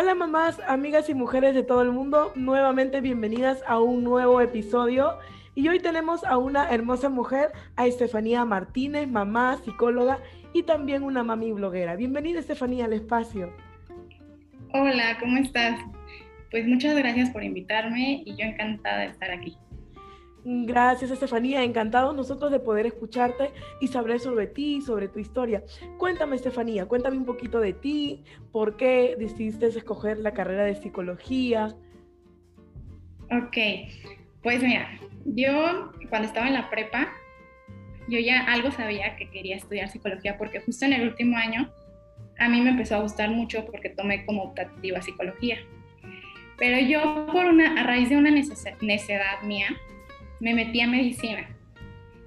Hola 0.00 0.14
mamás, 0.14 0.60
amigas 0.68 1.08
y 1.08 1.14
mujeres 1.14 1.56
de 1.56 1.64
todo 1.64 1.82
el 1.82 1.90
mundo, 1.90 2.30
nuevamente 2.36 3.00
bienvenidas 3.00 3.64
a 3.66 3.80
un 3.80 4.04
nuevo 4.04 4.40
episodio. 4.40 5.18
Y 5.56 5.66
hoy 5.66 5.80
tenemos 5.80 6.22
a 6.22 6.38
una 6.38 6.70
hermosa 6.70 7.08
mujer, 7.08 7.50
a 7.74 7.84
Estefanía 7.84 8.44
Martínez, 8.44 9.08
mamá, 9.08 9.58
psicóloga 9.64 10.20
y 10.52 10.62
también 10.62 11.02
una 11.02 11.24
mami 11.24 11.50
bloguera. 11.50 11.96
Bienvenida 11.96 12.38
Estefanía 12.38 12.84
al 12.84 12.92
espacio. 12.92 13.52
Hola, 14.72 15.18
¿cómo 15.18 15.36
estás? 15.38 15.80
Pues 16.52 16.64
muchas 16.68 16.96
gracias 16.96 17.30
por 17.30 17.42
invitarme 17.42 18.22
y 18.24 18.36
yo 18.36 18.46
encantada 18.46 19.00
de 19.00 19.06
estar 19.06 19.32
aquí. 19.32 19.58
Gracias, 20.44 21.10
Estefanía. 21.10 21.62
Encantado 21.62 22.12
nosotros 22.12 22.50
de 22.50 22.60
poder 22.60 22.86
escucharte 22.86 23.52
y 23.80 23.88
saber 23.88 24.20
sobre 24.20 24.46
ti 24.46 24.80
sobre 24.80 25.08
tu 25.08 25.18
historia. 25.18 25.62
Cuéntame, 25.98 26.36
Estefanía, 26.36 26.86
cuéntame 26.86 27.16
un 27.16 27.24
poquito 27.24 27.60
de 27.60 27.72
ti, 27.72 28.24
por 28.52 28.76
qué 28.76 29.16
decidiste 29.18 29.66
escoger 29.66 30.18
la 30.18 30.32
carrera 30.32 30.64
de 30.64 30.74
psicología. 30.76 31.74
Ok, 33.30 33.56
pues 34.42 34.62
mira, 34.62 34.88
yo 35.24 35.92
cuando 36.08 36.28
estaba 36.28 36.46
en 36.46 36.54
la 36.54 36.70
prepa, 36.70 37.08
yo 38.08 38.18
ya 38.18 38.44
algo 38.50 38.70
sabía 38.70 39.16
que 39.16 39.28
quería 39.28 39.56
estudiar 39.56 39.90
psicología 39.90 40.38
porque 40.38 40.60
justo 40.60 40.86
en 40.86 40.94
el 40.94 41.08
último 41.08 41.36
año 41.36 41.70
a 42.38 42.48
mí 42.48 42.60
me 42.62 42.70
empezó 42.70 42.96
a 42.96 43.02
gustar 43.02 43.30
mucho 43.30 43.66
porque 43.66 43.90
tomé 43.90 44.24
como 44.24 44.44
optativa 44.44 45.02
psicología. 45.02 45.58
Pero 46.56 46.78
yo 46.78 47.26
por 47.32 47.44
una, 47.44 47.80
a 47.80 47.84
raíz 47.84 48.08
de 48.08 48.16
una 48.16 48.30
necesidad 48.30 49.42
mía, 49.42 49.68
me 50.40 50.54
metí 50.54 50.80
a 50.80 50.86
medicina. 50.86 51.48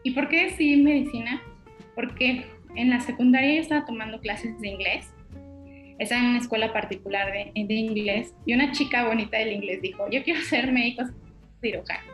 ¿Y 0.03 0.11
por 0.11 0.29
qué 0.29 0.45
decidí 0.45 0.81
medicina? 0.81 1.41
Porque 1.95 2.45
en 2.75 2.89
la 2.89 2.99
secundaria 2.99 3.55
yo 3.55 3.61
estaba 3.61 3.85
tomando 3.85 4.19
clases 4.19 4.59
de 4.59 4.67
inglés. 4.67 5.13
Estaba 5.99 6.21
en 6.21 6.29
una 6.29 6.39
escuela 6.39 6.73
particular 6.73 7.31
de, 7.31 7.51
inglés 7.73 8.33
y 8.45 8.53
una 8.53 8.71
chica 8.71 9.07
bonita 9.07 9.37
del 9.37 9.53
inglés 9.53 9.81
dijo, 9.81 10.09
yo 10.09 10.23
quiero 10.23 10.41
ser 10.41 10.71
médico 10.71 11.03
cirujano. 11.61 12.11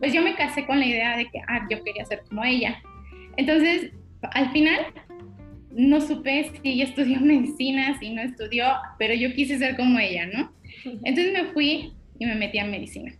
Pues 0.00 0.12
yo 0.12 0.22
me 0.22 0.34
casé 0.34 0.66
con 0.66 0.80
la 0.80 0.86
idea 0.86 1.16
de 1.16 1.26
que 1.26 1.38
ah, 1.46 1.66
yo 1.70 1.82
quería 1.84 2.04
ser 2.04 2.22
como 2.28 2.44
ella. 2.44 2.82
Entonces, 3.36 3.92
al 4.32 4.50
final, 4.50 4.86
no 5.70 6.00
supe 6.00 6.50
si 6.50 6.70
ella 6.70 6.84
estudió 6.84 7.20
medicina, 7.20 7.96
si 8.00 8.10
no 8.10 8.22
estudió, 8.22 8.66
pero 8.98 9.14
yo 9.14 9.32
quise 9.34 9.58
ser 9.58 9.76
como 9.76 9.98
ella, 9.98 10.26
¿no? 10.26 10.52
Entonces 11.04 11.32
me 11.32 11.44
fui 11.52 11.92
y 12.18 12.26
me 12.26 12.34
metí 12.34 12.58
a 12.58 12.64
medicina 12.64 13.12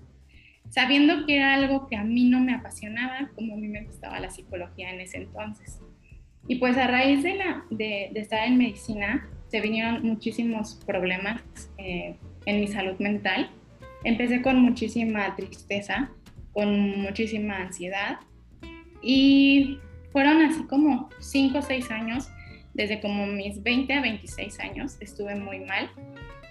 sabiendo 0.71 1.27
que 1.27 1.37
era 1.37 1.55
algo 1.55 1.87
que 1.87 1.97
a 1.97 2.05
mí 2.05 2.29
no 2.29 2.41
me 2.41 2.55
apasionaba, 2.55 3.31
como 3.35 3.55
a 3.55 3.57
mí 3.57 3.69
me 3.69 3.85
gustaba 3.85 4.21
la 4.21 4.31
psicología 4.31 4.91
en 4.91 5.01
ese 5.01 5.19
entonces. 5.19 5.81
Y 6.49 6.57
pues 6.57 6.77
a 6.77 6.87
raíz 6.87 7.23
de, 7.23 7.35
la, 7.35 7.65
de, 7.71 8.11
estar 8.15 8.47
en 8.47 8.59
medicina, 8.59 9.29
se 9.49 9.61
vinieron 9.61 10.03
muchísimos 10.03 10.81
problemas 10.87 11.43
eh, 11.79 12.17
en 12.47 12.61
mi 12.61 12.69
salud 12.69 12.97
mental. 12.99 13.51
Empecé 14.05 14.43
con 14.43 14.61
muchísima 14.61 15.35
tristeza, 15.35 16.11
con 16.53 17.01
muchísima 17.01 17.59
ansiedad 17.59 18.19
y 19.03 19.79
fueron 20.11 20.43
así 20.43 20.65
como 20.65 21.11
5 21.21 21.59
o 21.59 21.63
6 21.63 21.91
años, 21.91 22.31
desde 22.75 23.01
como 23.01 23.27
mis 23.27 23.63
20 23.63 23.93
a 23.93 24.01
26 24.01 24.61
años, 24.61 24.97
estuve 25.01 25.35
muy 25.35 25.61
mal. 25.61 25.91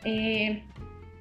Eh, 0.04 0.64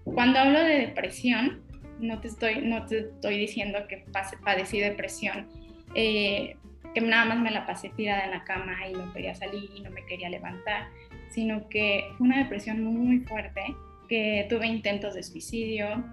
cuando 0.05 0.39
hablo 0.39 0.61
de 0.61 0.79
depresión, 0.79 1.64
no 2.05 2.21
te 2.21 2.29
estoy, 2.29 2.63
no 2.63 2.87
te 2.87 2.99
estoy 2.99 3.39
diciendo 3.39 3.81
que 3.89 3.99
pase, 4.13 4.37
padecí 4.39 4.81
depresión, 4.81 5.49
eh, 5.95 6.57
que 6.95 7.01
nada 7.01 7.25
más 7.25 7.39
me 7.41 7.51
la 7.51 7.67
pasé 7.67 7.91
tirada 7.91 8.25
en 8.25 8.31
la 8.31 8.45
cama 8.45 8.87
y 8.89 8.93
no 8.93 9.13
quería 9.13 9.35
salir 9.35 9.71
y 9.75 9.81
no 9.81 9.91
me 9.91 10.05
quería 10.07 10.29
levantar, 10.29 10.89
sino 11.31 11.69
que 11.69 12.05
fue 12.17 12.27
una 12.27 12.39
depresión 12.39 12.83
muy 12.83 13.21
fuerte, 13.21 13.63
que 14.09 14.47
tuve 14.49 14.67
intentos 14.67 15.14
de 15.14 15.23
suicidio, 15.23 16.05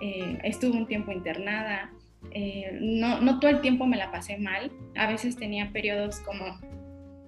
eh, 0.00 0.38
estuve 0.42 0.76
un 0.76 0.86
tiempo 0.86 1.12
internada, 1.12 1.92
eh, 2.32 2.76
no, 2.80 3.20
no 3.20 3.38
todo 3.38 3.50
el 3.50 3.60
tiempo 3.60 3.86
me 3.86 3.96
la 3.96 4.10
pasé 4.10 4.38
mal, 4.38 4.72
a 4.96 5.06
veces 5.06 5.36
tenía 5.36 5.70
periodos 5.70 6.20
como 6.20 6.58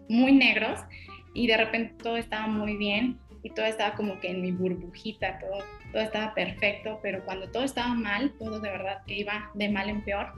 muy 0.09 0.33
negros 0.33 0.81
y 1.35 1.47
de 1.47 1.57
repente 1.57 1.95
todo 2.03 2.17
estaba 2.17 2.47
muy 2.47 2.77
bien 2.77 3.19
y 3.47 3.51
todo 3.51 3.65
estaba 3.67 3.95
como 3.95 4.19
que 4.19 4.29
en 4.29 4.43
mi 4.43 4.51
burbujita, 4.51 5.39
todo, 5.39 5.59
todo 5.93 6.03
estaba 6.03 6.35
perfecto, 6.35 6.99
pero 7.01 7.25
cuando 7.25 7.49
todo 7.49 7.63
estaba 7.63 7.95
mal, 7.95 8.33
todo 8.41 8.59
de 8.59 8.71
verdad 8.71 9.05
que 9.07 9.19
iba 9.19 9.53
de 9.55 9.69
mal 9.69 9.89
en 9.89 10.03
peor. 10.03 10.33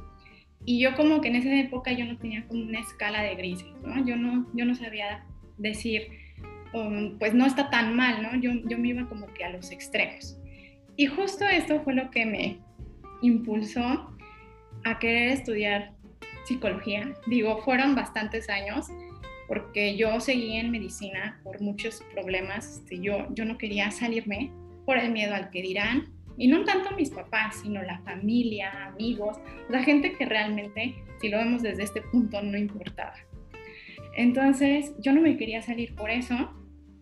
Y 0.66 0.78
yo 0.78 0.94
como 0.94 1.22
que 1.22 1.28
en 1.28 1.36
esa 1.36 1.54
época 1.58 1.91
yo 1.92 2.04
no 2.04 2.19
tenía 2.19 2.46
como 2.46 2.64
una 2.64 2.80
escala 2.80 3.22
de 3.22 3.34
grises, 3.34 3.72
¿no? 3.82 4.04
Yo 4.04 4.16
no, 4.16 4.46
yo 4.52 4.66
no 4.66 4.74
sabía 4.74 5.24
decir, 5.56 6.08
um, 6.74 7.19
pues 7.19 7.32
no 7.32 7.46
está 7.46 7.70
tan 7.70 7.96
mal, 7.96 8.22
¿no? 8.22 8.38
Yo, 8.38 8.50
yo 8.69 8.76
me 8.76 8.88
iba 8.88 9.08
como 9.08 9.26
que 9.28 9.42
a 9.42 9.48
los 9.48 9.70
extremos. 9.70 10.38
Y 10.96 11.06
justo 11.06 11.46
esto 11.46 11.80
fue 11.84 11.94
lo 11.94 12.10
que 12.10 12.26
me 12.26 12.58
impulsó 13.22 14.14
a 14.84 14.98
querer 14.98 15.30
estudiar 15.30 15.92
psicología. 16.44 17.14
Digo, 17.26 17.62
fueron 17.62 17.94
bastantes 17.94 18.50
años 18.50 18.88
porque 19.48 19.97
yo 19.97 20.20
seguía 20.20 20.60
en 20.60 20.70
medicina 20.70 21.41
por 21.42 21.60
muchos 21.60 22.04
problemas. 22.12 22.76
Este, 22.76 23.00
yo, 23.00 23.26
yo 23.34 23.44
no 23.44 23.59
quería 23.59 23.91
salirme 23.91 24.53
por 24.84 24.98
el 24.98 25.10
miedo 25.10 25.34
al 25.34 25.50
que 25.50 25.62
dirán, 25.62 26.12
y 26.38 26.47
no 26.47 26.64
tanto 26.64 26.94
mis 26.94 27.10
papás, 27.10 27.56
sino 27.62 27.82
la 27.82 27.98
familia, 28.03 28.87
amigos, 28.87 29.38
la 29.69 29.82
gente 29.82 30.12
que 30.12 30.25
realmente, 30.25 30.94
si 31.20 31.28
lo 31.28 31.38
vemos 31.38 31.62
desde 31.62 31.82
este 31.82 32.00
punto, 32.00 32.41
no 32.41 32.56
importaba. 32.56 33.14
Entonces, 34.16 34.94
yo 35.00 35.12
no 35.12 35.20
me 35.20 35.37
quería 35.37 35.62
salir 35.62 35.94
por 35.97 36.10
eso, 36.10 36.54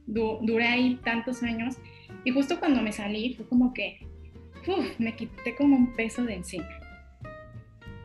duré 0.07 0.67
ahí 0.67 0.99
tantos 1.05 1.43
años, 1.43 1.77
y 2.25 2.31
justo 2.31 2.59
cuando 2.59 2.81
me 2.81 2.93
salí 2.93 3.35
fue 3.35 3.47
como 3.47 3.75
que, 3.75 3.99
uf, 4.67 4.99
me 4.99 5.15
quité 5.15 5.55
como 5.55 5.77
un 5.77 5.95
peso 5.95 6.25
de 6.25 6.35
encima. 6.35 6.69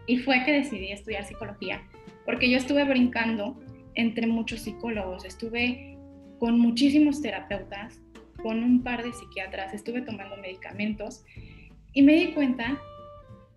Y 0.08 0.18
fue 0.18 0.44
que 0.44 0.52
decidí 0.52 0.92
estudiar 0.92 1.24
psicología, 1.24 1.82
porque 2.26 2.50
yo 2.50 2.58
estuve 2.58 2.84
brincando 2.84 3.58
entre 3.96 4.28
muchos 4.28 4.62
psicólogos, 4.62 5.26
estuve 5.26 5.98
con 6.40 6.60
muchísimos 6.60 7.22
terapeutas, 7.22 8.02
con 8.42 8.64
un 8.64 8.84
par 8.84 9.04
de 9.04 9.14
psiquiatras, 9.14 9.74
estuve 9.74 10.02
tomando 10.02 10.38
medicamentos 10.38 11.24
y 11.94 12.02
me 12.02 12.14
di 12.14 12.34
cuenta 12.34 12.80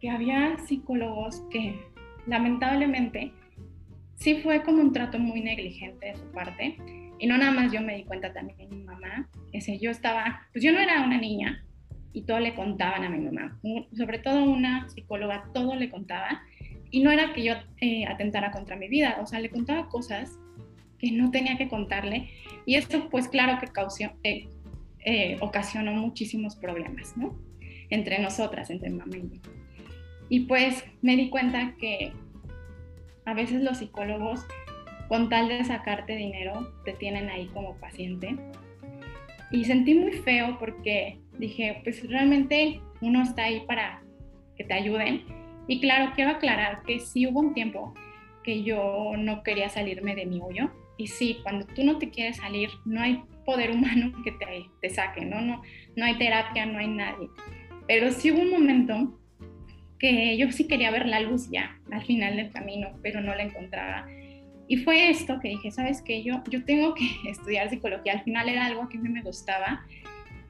que 0.00 0.10
había 0.10 0.58
psicólogos 0.66 1.42
que 1.50 1.80
lamentablemente 2.26 3.32
sí 4.16 4.36
fue 4.42 4.62
como 4.62 4.82
un 4.82 4.92
trato 4.92 5.18
muy 5.18 5.40
negligente 5.40 6.08
de 6.08 6.16
su 6.16 6.30
parte. 6.32 6.76
Y 7.18 7.26
no 7.26 7.38
nada 7.38 7.52
más 7.52 7.72
yo 7.72 7.80
me 7.80 7.96
di 7.96 8.04
cuenta 8.04 8.32
también 8.32 8.68
mi 8.68 8.82
mamá, 8.82 9.30
ese 9.52 9.78
yo 9.78 9.90
estaba, 9.90 10.42
pues 10.52 10.64
yo 10.64 10.72
no 10.72 10.80
era 10.80 11.02
una 11.02 11.16
niña 11.16 11.64
y 12.12 12.22
todo 12.22 12.40
le 12.40 12.54
contaban 12.54 13.04
a 13.04 13.08
mi 13.08 13.18
mamá, 13.18 13.58
sobre 13.96 14.18
todo 14.18 14.44
una 14.44 14.88
psicóloga, 14.88 15.44
todo 15.54 15.74
le 15.74 15.90
contaba 15.90 16.42
y 16.94 17.00
no 17.00 17.10
era 17.10 17.32
que 17.32 17.42
yo 17.42 17.54
eh, 17.80 18.06
atentara 18.06 18.52
contra 18.52 18.76
mi 18.76 18.86
vida, 18.86 19.18
o 19.20 19.26
sea, 19.26 19.40
le 19.40 19.50
contaba 19.50 19.88
cosas 19.88 20.38
que 21.00 21.10
no 21.10 21.32
tenía 21.32 21.58
que 21.58 21.66
contarle. 21.66 22.30
Y 22.66 22.76
esto, 22.76 23.08
pues 23.10 23.26
claro 23.26 23.58
que 23.58 23.66
causó, 23.66 24.04
eh, 24.22 24.46
eh, 25.04 25.36
ocasionó 25.40 25.92
muchísimos 25.92 26.54
problemas, 26.54 27.16
¿no? 27.16 27.36
Entre 27.90 28.20
nosotras, 28.20 28.70
entre 28.70 28.90
mamá 28.90 29.16
y 29.16 29.22
yo. 29.22 29.40
Y 30.28 30.40
pues 30.46 30.84
me 31.02 31.16
di 31.16 31.30
cuenta 31.30 31.74
que 31.80 32.12
a 33.24 33.34
veces 33.34 33.60
los 33.62 33.78
psicólogos, 33.78 34.46
con 35.08 35.28
tal 35.28 35.48
de 35.48 35.64
sacarte 35.64 36.14
dinero, 36.14 36.72
te 36.84 36.92
tienen 36.92 37.28
ahí 37.28 37.46
como 37.46 37.74
paciente. 37.78 38.36
Y 39.50 39.64
sentí 39.64 39.94
muy 39.94 40.12
feo 40.12 40.60
porque 40.60 41.18
dije, 41.40 41.80
pues 41.82 42.08
realmente 42.08 42.80
uno 43.00 43.20
está 43.20 43.46
ahí 43.46 43.64
para 43.66 44.00
que 44.56 44.62
te 44.62 44.74
ayuden 44.74 45.43
y 45.66 45.80
claro, 45.80 46.12
quiero 46.14 46.32
aclarar 46.32 46.82
que 46.82 47.00
sí 47.00 47.26
hubo 47.26 47.40
un 47.40 47.54
tiempo 47.54 47.94
que 48.42 48.62
yo 48.62 49.12
no 49.16 49.42
quería 49.42 49.68
salirme 49.68 50.14
de 50.14 50.26
mi 50.26 50.40
hoyo. 50.40 50.70
Y 50.96 51.08
sí, 51.08 51.38
cuando 51.42 51.66
tú 51.66 51.82
no 51.82 51.98
te 51.98 52.10
quieres 52.10 52.36
salir, 52.36 52.70
no 52.84 53.00
hay 53.00 53.22
poder 53.44 53.70
humano 53.70 54.12
que 54.24 54.32
te, 54.32 54.66
te 54.80 54.90
saque, 54.90 55.24
¿no? 55.24 55.40
¿no? 55.40 55.62
No 55.96 56.04
hay 56.04 56.16
terapia, 56.18 56.66
no 56.66 56.78
hay 56.78 56.88
nadie. 56.88 57.28
Pero 57.88 58.12
sí 58.12 58.30
hubo 58.30 58.42
un 58.42 58.50
momento 58.50 59.18
que 59.98 60.36
yo 60.36 60.50
sí 60.52 60.68
quería 60.68 60.90
ver 60.90 61.06
la 61.06 61.20
luz 61.20 61.48
ya 61.50 61.78
al 61.90 62.04
final 62.04 62.36
del 62.36 62.50
camino, 62.50 62.88
pero 63.02 63.20
no 63.20 63.34
la 63.34 63.42
encontraba. 63.42 64.06
Y 64.66 64.78
fue 64.78 65.10
esto 65.10 65.38
que 65.40 65.48
dije, 65.48 65.70
¿sabes 65.70 66.02
qué? 66.02 66.22
Yo, 66.22 66.42
yo 66.50 66.64
tengo 66.64 66.94
que 66.94 67.08
estudiar 67.30 67.70
psicología. 67.70 68.12
Al 68.12 68.22
final 68.22 68.48
era 68.48 68.66
algo 68.66 68.88
que 68.88 68.98
a 68.98 69.00
mí 69.00 69.08
me 69.08 69.22
gustaba 69.22 69.84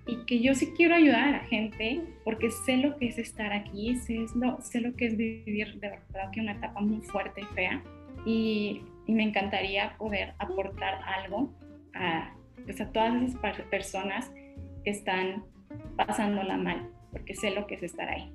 y 0.06 0.16
que 0.26 0.40
yo 0.40 0.54
sí 0.54 0.72
quiero 0.76 0.94
ayudar 0.94 1.28
a 1.28 1.30
la 1.32 1.38
gente 1.40 2.02
porque 2.24 2.50
sé 2.50 2.76
lo 2.76 2.96
que 2.96 3.08
es 3.08 3.18
estar 3.18 3.52
aquí, 3.52 3.96
sé 3.96 4.26
lo, 4.34 4.60
sé 4.60 4.80
lo 4.80 4.94
que 4.94 5.06
es 5.06 5.16
vivir 5.16 5.80
de 5.80 5.88
verdad 5.88 6.30
que 6.32 6.40
una 6.40 6.52
etapa 6.52 6.80
muy 6.80 7.00
fuerte 7.00 7.40
y 7.40 7.54
fea 7.54 7.82
y, 8.26 8.82
y 9.06 9.12
me 9.12 9.22
encantaría 9.22 9.96
poder 9.96 10.34
aportar 10.38 11.00
algo 11.04 11.52
a, 11.94 12.34
pues 12.64 12.80
a 12.80 12.90
todas 12.92 13.14
esas 13.22 13.60
personas 13.70 14.30
que 14.84 14.90
están 14.90 15.44
pasándola 15.96 16.56
mal 16.56 16.90
porque 17.10 17.34
sé 17.34 17.50
lo 17.52 17.66
que 17.66 17.76
es 17.76 17.82
estar 17.82 18.08
ahí. 18.08 18.30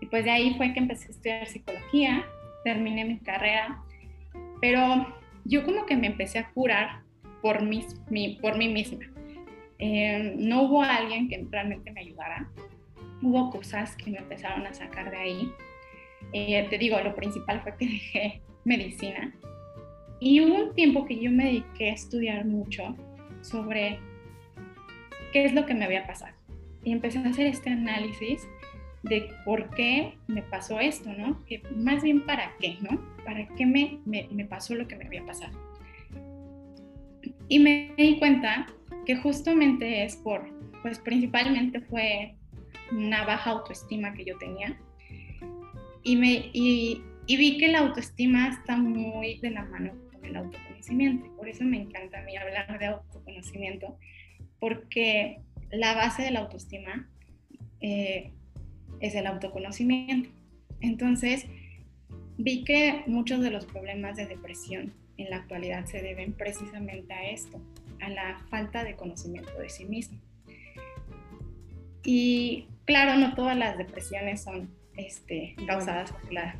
Y 0.00 0.06
pues 0.06 0.24
de 0.24 0.30
ahí 0.30 0.54
fue 0.56 0.74
que 0.74 0.80
empecé 0.80 1.06
a 1.06 1.10
estudiar 1.10 1.46
psicología, 1.46 2.24
terminé 2.64 3.04
mi 3.04 3.18
carrera, 3.18 3.80
pero 4.60 5.06
yo 5.44 5.64
como 5.64 5.86
que 5.86 5.96
me 5.96 6.08
empecé 6.08 6.40
a 6.40 6.50
curar 6.50 7.02
por, 7.40 7.62
mi, 7.62 7.86
por 8.42 8.58
mí 8.58 8.68
misma 8.68 9.06
eh, 9.78 10.34
no 10.38 10.62
hubo 10.62 10.82
alguien 10.82 11.28
que 11.28 11.46
realmente 11.50 11.90
me 11.90 12.00
ayudara. 12.00 12.48
Hubo 13.22 13.50
cosas 13.50 13.96
que 13.96 14.10
me 14.10 14.18
empezaron 14.18 14.66
a 14.66 14.74
sacar 14.74 15.10
de 15.10 15.16
ahí. 15.16 15.52
Eh, 16.32 16.66
te 16.68 16.78
digo, 16.78 17.00
lo 17.00 17.14
principal 17.14 17.60
fue 17.62 17.76
que 17.76 17.86
dejé 17.86 18.40
medicina. 18.64 19.34
Y 20.20 20.40
hubo 20.40 20.54
un 20.54 20.74
tiempo 20.74 21.04
que 21.04 21.18
yo 21.18 21.30
me 21.30 21.44
dediqué 21.44 21.90
a 21.90 21.94
estudiar 21.94 22.44
mucho 22.46 22.96
sobre 23.42 23.98
qué 25.32 25.44
es 25.44 25.52
lo 25.52 25.66
que 25.66 25.74
me 25.74 25.84
había 25.84 26.06
pasado. 26.06 26.34
Y 26.82 26.92
empecé 26.92 27.18
a 27.18 27.28
hacer 27.28 27.46
este 27.46 27.70
análisis 27.70 28.48
de 29.02 29.28
por 29.44 29.70
qué 29.70 30.14
me 30.26 30.42
pasó 30.42 30.80
esto, 30.80 31.12
¿no? 31.12 31.44
Que 31.44 31.62
más 31.76 32.02
bien 32.02 32.24
para 32.24 32.52
qué, 32.58 32.76
¿no? 32.80 33.00
¿Para 33.24 33.46
qué 33.48 33.66
me, 33.66 33.98
me, 34.04 34.28
me 34.30 34.44
pasó 34.44 34.74
lo 34.74 34.88
que 34.88 34.96
me 34.96 35.04
había 35.04 35.24
pasado? 35.24 35.52
Y 37.48 37.58
me 37.58 37.92
di 37.96 38.18
cuenta 38.18 38.66
que 39.06 39.16
justamente 39.16 40.04
es 40.04 40.16
por, 40.16 40.46
pues 40.82 40.98
principalmente 40.98 41.80
fue 41.80 42.34
una 42.92 43.24
baja 43.24 43.50
autoestima 43.50 44.12
que 44.12 44.24
yo 44.24 44.36
tenía. 44.38 44.78
Y, 46.02 46.16
me, 46.16 46.50
y, 46.52 47.02
vi 47.26 47.58
que 47.58 47.68
la 47.68 47.80
autoestima 47.80 48.48
está 48.48 48.76
muy 48.76 49.38
de 49.38 49.50
la 49.50 49.64
mano 49.64 49.92
con 50.12 50.24
el 50.24 50.36
autoconocimiento. 50.36 51.34
Por 51.36 51.48
eso 51.48 51.64
me 51.64 51.80
encanta 51.80 52.18
a 52.18 52.22
mí 52.22 52.36
hablar 52.36 52.78
de 52.78 52.86
autoconocimiento, 52.86 53.96
porque 54.60 55.40
la 55.70 55.94
base 55.94 56.22
de 56.22 56.30
la 56.32 56.40
autoestima 56.40 57.08
eh, 57.80 58.32
es 59.00 59.14
el 59.14 59.26
autoconocimiento. 59.26 60.30
Entonces, 60.80 61.46
vi 62.38 62.64
que 62.64 63.02
muchos 63.06 63.40
de 63.40 63.50
los 63.50 63.66
problemas 63.66 64.16
de 64.16 64.26
depresión 64.26 64.92
en 65.16 65.30
la 65.30 65.36
actualidad 65.36 65.86
se 65.86 66.02
deben 66.02 66.32
precisamente 66.32 67.12
a 67.14 67.30
esto, 67.30 67.60
a 68.00 68.08
la 68.08 68.40
falta 68.50 68.84
de 68.84 68.96
conocimiento 68.96 69.52
de 69.58 69.68
sí 69.68 69.84
mismo. 69.84 70.18
Y 72.04 72.68
claro, 72.84 73.18
no 73.18 73.34
todas 73.34 73.56
las 73.56 73.76
depresiones 73.76 74.42
son 74.42 74.70
este, 74.96 75.56
causadas 75.66 76.12
por 76.12 76.32
la, 76.32 76.56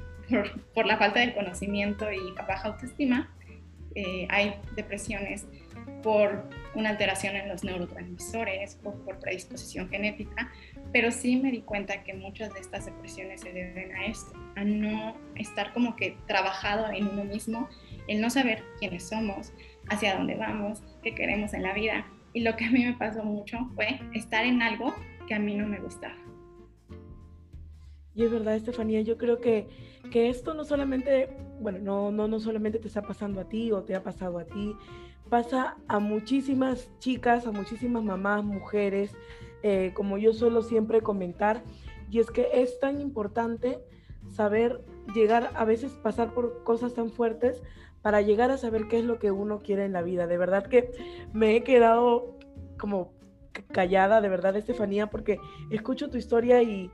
por, 0.74 0.86
la, 0.86 0.98
falta 0.98 1.20
de 1.20 1.34
conocimiento 1.34 2.10
y 2.12 2.32
baja 2.46 2.68
autoestima. 2.68 3.32
Eh, 3.94 4.26
hay 4.28 4.54
depresiones 4.74 5.46
por 6.02 6.44
una 6.74 6.90
alteración 6.90 7.36
en 7.36 7.48
los 7.48 7.64
neurotransmisores 7.64 8.78
o 8.84 8.92
por 8.92 9.18
predisposición 9.18 9.88
genética, 9.88 10.52
pero 10.92 11.10
sí 11.10 11.36
me 11.36 11.50
di 11.50 11.62
cuenta 11.62 12.02
que 12.04 12.14
muchas 12.14 12.52
de 12.52 12.60
estas 12.60 12.86
depresiones 12.86 13.40
se 13.40 13.52
deben 13.52 13.94
a 13.94 14.06
esto, 14.06 14.32
a 14.56 14.64
no 14.64 15.16
estar 15.34 15.72
como 15.72 15.96
que 15.96 16.16
trabajado 16.26 16.90
en 16.90 17.08
uno 17.08 17.24
mismo, 17.24 17.68
el 18.08 18.20
no 18.20 18.30
saber 18.30 18.62
quiénes 18.78 19.08
somos, 19.08 19.52
hacia 19.88 20.16
dónde 20.16 20.34
vamos, 20.36 20.82
qué 21.02 21.14
queremos 21.14 21.54
en 21.54 21.62
la 21.62 21.74
vida. 21.74 22.06
Y 22.32 22.40
lo 22.40 22.56
que 22.56 22.66
a 22.66 22.70
mí 22.70 22.84
me 22.84 22.94
pasó 22.94 23.24
mucho 23.24 23.58
fue 23.74 24.00
estar 24.14 24.44
en 24.44 24.62
algo 24.62 24.94
que 25.26 25.34
a 25.34 25.38
mí 25.38 25.54
no 25.54 25.66
me 25.66 25.80
gustaba. 25.80 26.14
Y 28.14 28.24
es 28.24 28.30
verdad, 28.30 28.56
Estefanía, 28.56 29.02
yo 29.02 29.18
creo 29.18 29.40
que, 29.40 29.68
que 30.10 30.30
esto 30.30 30.54
no 30.54 30.64
solamente, 30.64 31.28
bueno, 31.60 31.78
no, 31.80 32.10
no, 32.10 32.28
no 32.28 32.40
solamente 32.40 32.78
te 32.78 32.88
está 32.88 33.02
pasando 33.02 33.42
a 33.42 33.48
ti 33.48 33.72
o 33.72 33.82
te 33.82 33.94
ha 33.94 34.02
pasado 34.02 34.38
a 34.38 34.44
ti, 34.44 34.74
pasa 35.28 35.76
a 35.86 35.98
muchísimas 35.98 36.90
chicas, 36.98 37.46
a 37.46 37.52
muchísimas 37.52 38.02
mamás, 38.02 38.42
mujeres, 38.42 39.14
eh, 39.62 39.92
como 39.94 40.16
yo 40.16 40.32
suelo 40.32 40.62
siempre 40.62 41.02
comentar, 41.02 41.62
y 42.10 42.20
es 42.20 42.30
que 42.30 42.48
es 42.54 42.78
tan 42.80 43.00
importante 43.00 43.80
saber 44.30 44.80
llegar, 45.14 45.50
a 45.54 45.64
veces 45.64 45.92
pasar 45.92 46.32
por 46.32 46.64
cosas 46.64 46.94
tan 46.94 47.10
fuertes 47.10 47.62
para 48.06 48.20
llegar 48.20 48.52
a 48.52 48.56
saber 48.56 48.86
qué 48.86 49.00
es 49.00 49.04
lo 49.04 49.18
que 49.18 49.32
uno 49.32 49.58
quiere 49.64 49.84
en 49.84 49.92
la 49.92 50.00
vida. 50.00 50.28
De 50.28 50.38
verdad 50.38 50.68
que 50.68 50.92
me 51.32 51.56
he 51.56 51.64
quedado 51.64 52.38
como 52.78 53.12
callada, 53.72 54.20
de 54.20 54.28
verdad, 54.28 54.54
Estefanía, 54.54 55.08
porque 55.08 55.40
escucho 55.72 56.08
tu 56.08 56.16
historia 56.16 56.62
y, 56.62 56.88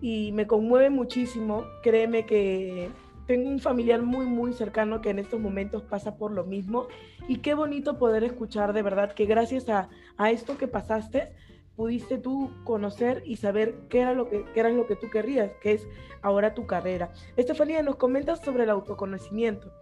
y 0.00 0.30
me 0.30 0.46
conmueve 0.46 0.88
muchísimo. 0.88 1.64
Créeme 1.82 2.26
que 2.26 2.90
tengo 3.26 3.50
un 3.50 3.58
familiar 3.58 4.02
muy, 4.02 4.24
muy 4.24 4.52
cercano 4.52 5.00
que 5.00 5.10
en 5.10 5.18
estos 5.18 5.40
momentos 5.40 5.82
pasa 5.82 6.16
por 6.16 6.30
lo 6.30 6.44
mismo 6.44 6.86
y 7.26 7.38
qué 7.38 7.54
bonito 7.54 7.98
poder 7.98 8.22
escuchar 8.22 8.72
de 8.72 8.82
verdad 8.82 9.14
que 9.14 9.26
gracias 9.26 9.68
a, 9.68 9.88
a 10.16 10.30
esto 10.30 10.58
que 10.58 10.68
pasaste, 10.68 11.32
pudiste 11.74 12.18
tú 12.18 12.52
conocer 12.62 13.24
y 13.26 13.34
saber 13.34 13.74
qué 13.88 14.02
era 14.02 14.14
lo 14.14 14.28
que 14.28 14.44
era 14.54 14.68
lo 14.68 14.86
que 14.86 14.94
tú 14.94 15.10
querrías, 15.10 15.50
que 15.60 15.72
es 15.72 15.88
ahora 16.20 16.54
tu 16.54 16.68
carrera. 16.68 17.10
Estefanía, 17.36 17.82
nos 17.82 17.96
comentas 17.96 18.44
sobre 18.44 18.62
el 18.62 18.70
autoconocimiento. 18.70 19.72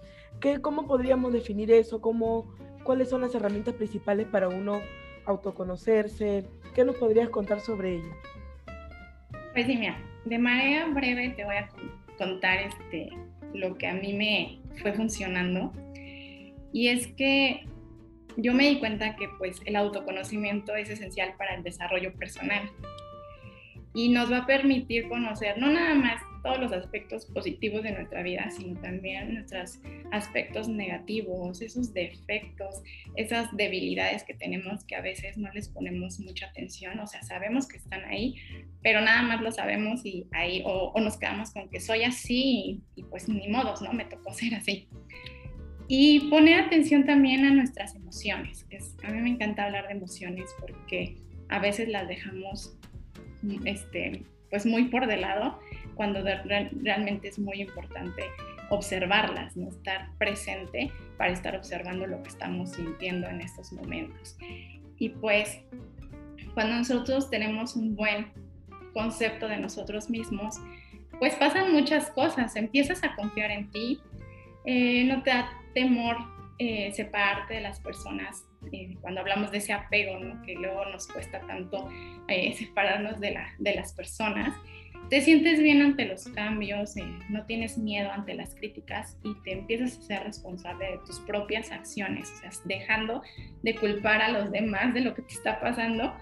¿Qué, 0.41 0.61
¿Cómo 0.61 0.87
podríamos 0.87 1.33
definir 1.33 1.71
eso? 1.71 2.01
¿Cómo, 2.01 2.55
¿Cuáles 2.85 3.11
son 3.11 3.23
las 3.23 3.35
herramientas 3.35 3.75
principales 3.75 4.27
para 4.27 4.49
uno 4.49 4.81
autoconocerse? 5.27 6.47
¿Qué 6.75 6.85
nos 6.85 6.97
podrías 6.97 7.29
contar 7.29 7.61
sobre 7.61 7.97
ello? 7.97 8.15
Pues 9.53 9.67
sí, 9.67 9.77
mira, 9.77 9.99
de 10.25 10.39
manera 10.39 10.87
breve 10.89 11.31
te 11.31 11.45
voy 11.45 11.57
a 11.57 11.69
contar 12.17 12.59
este, 12.59 13.09
lo 13.55 13.77
que 13.77 13.87
a 13.87 13.95
mí 13.95 14.13
me 14.13 14.61
fue 14.81 14.93
funcionando. 14.93 15.73
Y 16.73 16.89
es 16.89 17.09
que 17.09 17.67
yo 18.37 18.55
me 18.55 18.69
di 18.69 18.79
cuenta 18.79 19.17
que 19.17 19.29
pues 19.39 19.61
el 19.65 19.77
autoconocimiento 19.77 20.75
es 20.75 20.89
esencial 20.91 21.35
para 21.37 21.55
el 21.55 21.63
desarrollo 21.63 22.15
personal 22.15 22.71
y 23.93 24.11
nos 24.11 24.31
va 24.31 24.39
a 24.39 24.47
permitir 24.47 25.09
conocer 25.09 25.59
no 25.59 25.69
nada 25.69 25.95
más 25.95 26.23
todos 26.43 26.59
los 26.59 26.73
aspectos 26.73 27.27
positivos 27.27 27.83
de 27.83 27.93
nuestra 27.93 28.23
vida, 28.23 28.51
sino 28.51 28.81
también 28.81 29.35
nuestros 29.35 29.81
aspectos 30.11 30.69
negativos, 30.69 31.61
esos 31.61 31.93
defectos, 31.93 32.83
esas 33.17 33.55
debilidades 33.57 34.25
que 34.25 34.35
tenemos 34.35 34.85
que 34.85 34.97
a 34.97 35.01
veces 35.01 35.37
no 35.37 35.53
les 35.53 35.69
ponemos 35.69 36.21
mucha 36.21 36.47
atención, 36.47 36.99
o 36.99 37.07
sea, 37.07 37.23
sabemos 37.23 37.69
que 37.69 37.77
están 37.77 38.05
ahí, 38.05 38.37
pero 38.83 39.01
nada 39.01 39.23
más 39.23 39.41
lo 39.41 39.53
sabemos 39.53 40.05
y 40.05 40.27
ahí, 40.33 40.63
o, 40.65 40.99
nos 41.01 41.19
quedamos 41.19 41.53
con 41.53 41.69
que 41.71 41.81
soy 41.81 42.03
así 42.03 42.83
y, 42.95 43.01
y 43.01 43.03
pues 43.05 43.29
ni 43.29 43.49
modos, 43.49 43.83
¿no? 43.83 43.93
Me 43.93 44.05
tocó 44.05 44.33
ser 44.35 44.55
así. 44.55 44.89
Y 45.93 46.31
poner 46.31 46.61
atención 46.61 47.05
también 47.05 47.45
a 47.45 47.51
nuestras 47.51 47.97
emociones. 47.97 48.65
Es, 48.71 48.95
a 49.03 49.11
mí 49.11 49.21
me 49.21 49.31
encanta 49.31 49.65
hablar 49.65 49.89
de 49.89 49.95
emociones 49.95 50.49
porque 50.61 51.17
a 51.49 51.59
veces 51.59 51.89
las 51.89 52.07
dejamos 52.07 52.79
este, 53.65 54.23
pues 54.51 54.67
muy 54.67 54.85
por 54.85 55.07
de 55.07 55.17
lado 55.17 55.59
cuando 56.01 56.23
realmente 56.25 57.29
es 57.29 57.39
muy 57.39 57.61
importante 57.61 58.23
observarlas, 58.71 59.55
no 59.55 59.69
estar 59.69 60.09
presente 60.17 60.91
para 61.19 61.31
estar 61.31 61.55
observando 61.55 62.07
lo 62.07 62.23
que 62.23 62.31
estamos 62.31 62.71
sintiendo 62.71 63.29
en 63.29 63.43
estos 63.43 63.71
momentos. 63.75 64.35
Y 64.97 65.11
pues 65.11 65.61
cuando 66.55 66.77
nosotros 66.77 67.29
tenemos 67.29 67.77
un 67.77 67.97
buen 67.97 68.33
concepto 68.95 69.47
de 69.47 69.59
nosotros 69.59 70.09
mismos, 70.09 70.57
pues 71.19 71.35
pasan 71.35 71.71
muchas 71.71 72.11
cosas, 72.13 72.57
empiezas 72.57 73.05
a 73.05 73.15
confiar 73.15 73.51
en 73.51 73.71
ti, 73.71 74.01
eh, 74.65 75.05
no 75.05 75.23
te 75.23 75.29
da 75.29 75.51
temor 75.75 76.17
eh, 76.59 76.93
separarte 76.95 77.57
de 77.57 77.61
las 77.61 77.79
personas 77.79 78.47
eh, 78.73 78.97
cuando 79.03 79.21
hablamos 79.21 79.51
de 79.51 79.59
ese 79.59 79.75
apego, 79.75 80.19
¿no? 80.19 80.41
que 80.43 80.55
luego 80.55 80.85
nos 80.87 81.09
cuesta 81.09 81.41
tanto 81.47 81.91
eh, 82.29 82.55
separarnos 82.55 83.21
de, 83.21 83.33
la, 83.33 83.55
de 83.59 83.75
las 83.75 83.93
personas. 83.93 84.55
Te 85.11 85.21
sientes 85.21 85.61
bien 85.61 85.83
ante 85.83 86.07
los 86.07 86.29
cambios, 86.29 86.95
no 87.29 87.45
tienes 87.45 87.77
miedo 87.77 88.13
ante 88.13 88.35
las 88.35 88.55
críticas 88.55 89.19
y 89.25 89.35
te 89.43 89.53
empiezas 89.53 89.99
a 89.99 90.03
ser 90.03 90.23
responsable 90.23 90.93
de 90.93 90.99
tus 91.05 91.19
propias 91.21 91.73
acciones, 91.73 92.31
o 92.31 92.37
sea, 92.37 92.51
dejando 92.65 93.21
de 93.63 93.75
culpar 93.75 94.23
a 94.23 94.31
los 94.31 94.53
demás 94.53 94.95
de 94.95 95.01
lo 95.01 95.15
que 95.15 95.23
te 95.23 95.35
está 95.35 95.61
pasando 95.61 96.15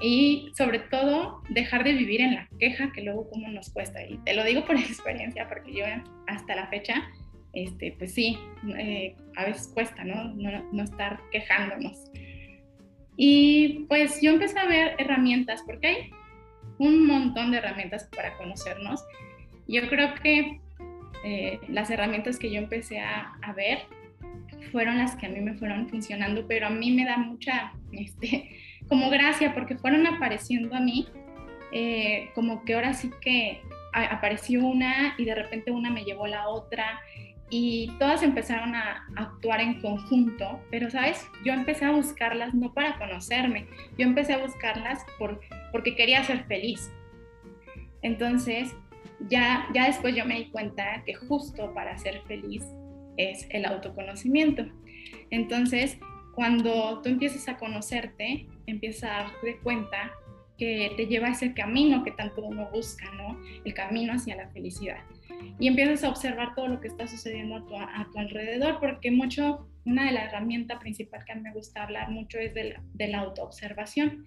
y 0.00 0.52
sobre 0.56 0.78
todo 0.78 1.42
dejar 1.48 1.82
de 1.82 1.94
vivir 1.94 2.20
en 2.20 2.36
la 2.36 2.48
queja 2.60 2.92
que 2.92 3.02
luego 3.02 3.28
como 3.30 3.48
nos 3.48 3.70
cuesta. 3.70 4.06
Y 4.06 4.16
te 4.18 4.34
lo 4.34 4.44
digo 4.44 4.64
por 4.64 4.76
experiencia 4.78 5.48
porque 5.48 5.74
yo 5.74 5.84
hasta 6.28 6.54
la 6.54 6.68
fecha 6.68 7.02
este, 7.56 7.94
pues 7.98 8.12
sí, 8.12 8.38
eh, 8.78 9.16
a 9.34 9.46
veces 9.46 9.68
cuesta, 9.72 10.04
¿no? 10.04 10.34
¿no? 10.34 10.82
estar 10.82 11.18
quejándonos. 11.32 12.12
Y 13.16 13.86
pues 13.88 14.20
yo 14.20 14.32
empecé 14.32 14.58
a 14.58 14.66
ver 14.66 14.94
herramientas, 14.98 15.62
porque 15.66 15.86
hay 15.86 16.10
un 16.78 17.06
montón 17.06 17.50
de 17.50 17.58
herramientas 17.58 18.08
para 18.14 18.36
conocernos. 18.36 19.04
Yo 19.66 19.88
creo 19.88 20.14
que 20.14 20.60
eh, 21.24 21.58
las 21.68 21.90
herramientas 21.90 22.38
que 22.38 22.50
yo 22.50 22.58
empecé 22.58 23.00
a, 23.00 23.32
ver 23.56 23.80
fueron 24.70 24.98
las 24.98 25.16
que 25.16 25.26
a 25.26 25.28
mí 25.28 25.40
me 25.40 25.54
fueron 25.54 25.88
funcionando, 25.88 26.46
pero 26.46 26.66
a 26.66 26.70
mí 26.70 26.90
me 26.92 27.04
da 27.04 27.16
mucha, 27.16 27.72
este, 27.92 28.50
como 28.88 29.10
gracia, 29.10 29.54
porque 29.54 29.76
fueron 29.76 30.06
apareciendo 30.06 30.74
a 30.74 30.80
mí, 30.80 31.08
eh, 31.72 32.30
como 32.34 32.64
que 32.64 32.74
ahora 32.74 32.94
sí 32.94 33.10
que 33.20 33.62
apareció 33.92 34.64
una 34.64 35.14
y 35.16 35.24
de 35.24 35.34
repente 35.34 35.70
una 35.70 35.90
me 35.90 36.04
llevó 36.04 36.26
la 36.26 36.48
otra 36.48 37.00
y 37.50 37.92
todas 37.98 38.22
empezaron 38.22 38.74
a 38.74 39.06
actuar 39.16 39.60
en 39.60 39.80
conjunto, 39.80 40.60
pero 40.70 40.90
sabes, 40.90 41.24
yo 41.44 41.52
empecé 41.52 41.84
a 41.84 41.92
buscarlas 41.92 42.54
no 42.54 42.74
para 42.74 42.98
conocerme, 42.98 43.66
yo 43.96 44.06
empecé 44.06 44.34
a 44.34 44.38
buscarlas 44.38 45.04
por, 45.18 45.40
porque 45.70 45.94
quería 45.94 46.24
ser 46.24 46.44
feliz. 46.44 46.90
Entonces, 48.02 48.74
ya, 49.28 49.66
ya 49.72 49.86
después 49.86 50.14
yo 50.14 50.24
me 50.24 50.36
di 50.36 50.50
cuenta 50.50 51.02
que 51.04 51.14
justo 51.14 51.72
para 51.72 51.96
ser 51.98 52.22
feliz 52.26 52.64
es 53.16 53.46
el 53.50 53.64
autoconocimiento. 53.64 54.66
Entonces, 55.30 55.98
cuando 56.34 57.00
tú 57.02 57.08
empiezas 57.08 57.48
a 57.48 57.56
conocerte, 57.56 58.46
empiezas 58.66 59.04
a 59.04 59.22
darte 59.22 59.58
cuenta 59.62 60.12
que 60.58 60.92
te 60.96 61.06
lleva 61.06 61.28
a 61.28 61.30
ese 61.32 61.54
camino 61.54 62.02
que 62.02 62.10
tanto 62.10 62.42
uno 62.42 62.68
busca, 62.70 63.10
¿no? 63.12 63.38
El 63.64 63.74
camino 63.74 64.12
hacia 64.12 64.36
la 64.36 64.48
felicidad. 64.48 64.98
Y 65.58 65.68
empiezas 65.68 66.04
a 66.04 66.08
observar 66.10 66.54
todo 66.54 66.68
lo 66.68 66.80
que 66.80 66.88
está 66.88 67.06
sucediendo 67.06 67.56
a 67.56 67.66
tu, 67.66 67.76
a 67.76 68.08
tu 68.12 68.18
alrededor, 68.18 68.78
porque 68.80 69.10
mucho, 69.10 69.68
una 69.84 70.06
de 70.06 70.12
las 70.12 70.24
herramientas 70.24 70.78
principales 70.80 71.24
que 71.24 71.32
a 71.32 71.34
mí 71.34 71.42
me 71.42 71.52
gusta 71.52 71.82
hablar 71.82 72.10
mucho 72.10 72.38
es 72.38 72.54
de 72.54 72.64
la, 72.64 72.82
de 72.94 73.08
la 73.08 73.18
autoobservación. 73.20 74.24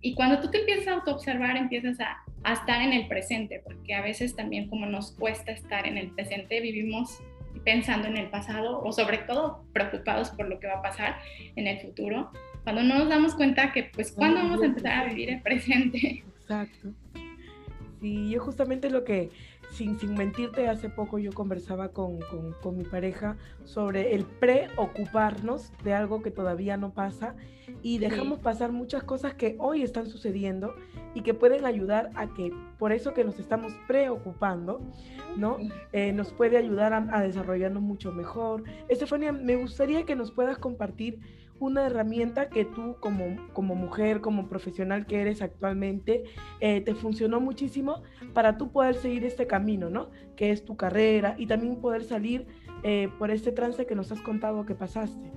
Y 0.00 0.14
cuando 0.14 0.40
tú 0.40 0.50
te 0.50 0.58
empiezas 0.58 0.88
a 0.88 0.92
autoobservar, 0.94 1.56
empiezas 1.56 1.98
a, 2.00 2.18
a 2.44 2.52
estar 2.52 2.82
en 2.82 2.92
el 2.92 3.08
presente, 3.08 3.60
porque 3.64 3.94
a 3.94 4.02
veces 4.02 4.36
también 4.36 4.68
como 4.68 4.86
nos 4.86 5.12
cuesta 5.12 5.52
estar 5.52 5.86
en 5.86 5.98
el 5.98 6.10
presente, 6.10 6.60
vivimos 6.60 7.18
pensando 7.64 8.06
en 8.06 8.16
el 8.16 8.30
pasado 8.30 8.80
o 8.80 8.92
sobre 8.92 9.18
todo 9.18 9.64
preocupados 9.72 10.30
por 10.30 10.48
lo 10.48 10.60
que 10.60 10.68
va 10.68 10.74
a 10.74 10.82
pasar 10.82 11.18
en 11.56 11.66
el 11.66 11.80
futuro 11.80 12.30
cuando 12.64 12.82
no 12.82 12.98
nos 12.98 13.08
damos 13.08 13.34
cuenta 13.34 13.72
que, 13.72 13.84
pues, 13.84 14.12
¿cuándo 14.12 14.40
vamos 14.40 14.60
a 14.60 14.66
empezar 14.66 14.92
a 14.92 15.04
vivir 15.06 15.30
el 15.30 15.40
presente? 15.40 16.22
Exacto. 16.42 16.92
Sí, 17.98 18.28
yo 18.28 18.40
justamente 18.40 18.90
lo 18.90 19.04
que, 19.04 19.30
sin, 19.70 19.98
sin 19.98 20.14
mentirte, 20.14 20.68
hace 20.68 20.88
poco 20.88 21.18
yo 21.18 21.32
conversaba 21.32 21.88
con, 21.88 22.18
con, 22.20 22.52
con 22.62 22.76
mi 22.76 22.84
pareja 22.84 23.36
sobre 23.64 24.14
el 24.14 24.24
preocuparnos 24.24 25.72
de 25.84 25.94
algo 25.94 26.22
que 26.22 26.30
todavía 26.30 26.76
no 26.76 26.92
pasa 26.92 27.34
y 27.82 27.98
dejamos 27.98 28.40
pasar 28.40 28.72
muchas 28.72 29.04
cosas 29.04 29.34
que 29.34 29.56
hoy 29.58 29.82
están 29.82 30.06
sucediendo 30.06 30.74
y 31.14 31.22
que 31.22 31.34
pueden 31.34 31.64
ayudar 31.64 32.10
a 32.14 32.32
que, 32.34 32.52
por 32.78 32.92
eso 32.92 33.14
que 33.14 33.24
nos 33.24 33.38
estamos 33.38 33.72
preocupando, 33.86 34.80
¿no? 35.36 35.58
Eh, 35.92 36.12
nos 36.12 36.32
puede 36.32 36.56
ayudar 36.56 36.92
a, 36.92 37.06
a 37.16 37.22
desarrollarnos 37.22 37.82
mucho 37.82 38.12
mejor. 38.12 38.64
Estefanía, 38.88 39.32
me 39.32 39.56
gustaría 39.56 40.04
que 40.04 40.16
nos 40.16 40.32
puedas 40.32 40.58
compartir 40.58 41.20
una 41.60 41.86
herramienta 41.86 42.48
que 42.48 42.64
tú 42.64 42.96
como, 43.00 43.36
como 43.52 43.74
mujer, 43.74 44.20
como 44.20 44.48
profesional 44.48 45.06
que 45.06 45.20
eres 45.20 45.42
actualmente, 45.42 46.24
eh, 46.60 46.80
te 46.80 46.94
funcionó 46.94 47.40
muchísimo 47.40 48.02
para 48.34 48.56
tú 48.56 48.70
poder 48.70 48.94
seguir 48.94 49.24
este 49.24 49.46
camino, 49.46 49.90
¿no? 49.90 50.10
Que 50.36 50.50
es 50.50 50.64
tu 50.64 50.76
carrera 50.76 51.34
y 51.38 51.46
también 51.46 51.80
poder 51.80 52.04
salir 52.04 52.46
eh, 52.82 53.08
por 53.18 53.30
este 53.30 53.52
trance 53.52 53.86
que 53.86 53.94
nos 53.94 54.12
has 54.12 54.20
contado 54.20 54.64
que 54.64 54.74
pasaste. 54.74 55.30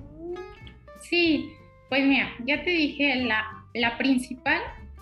Sí, 1.00 1.50
pues 1.88 2.04
mira, 2.06 2.30
ya 2.46 2.62
te 2.62 2.70
dije, 2.70 3.16
la, 3.24 3.44
la 3.74 3.98
principal 3.98 4.60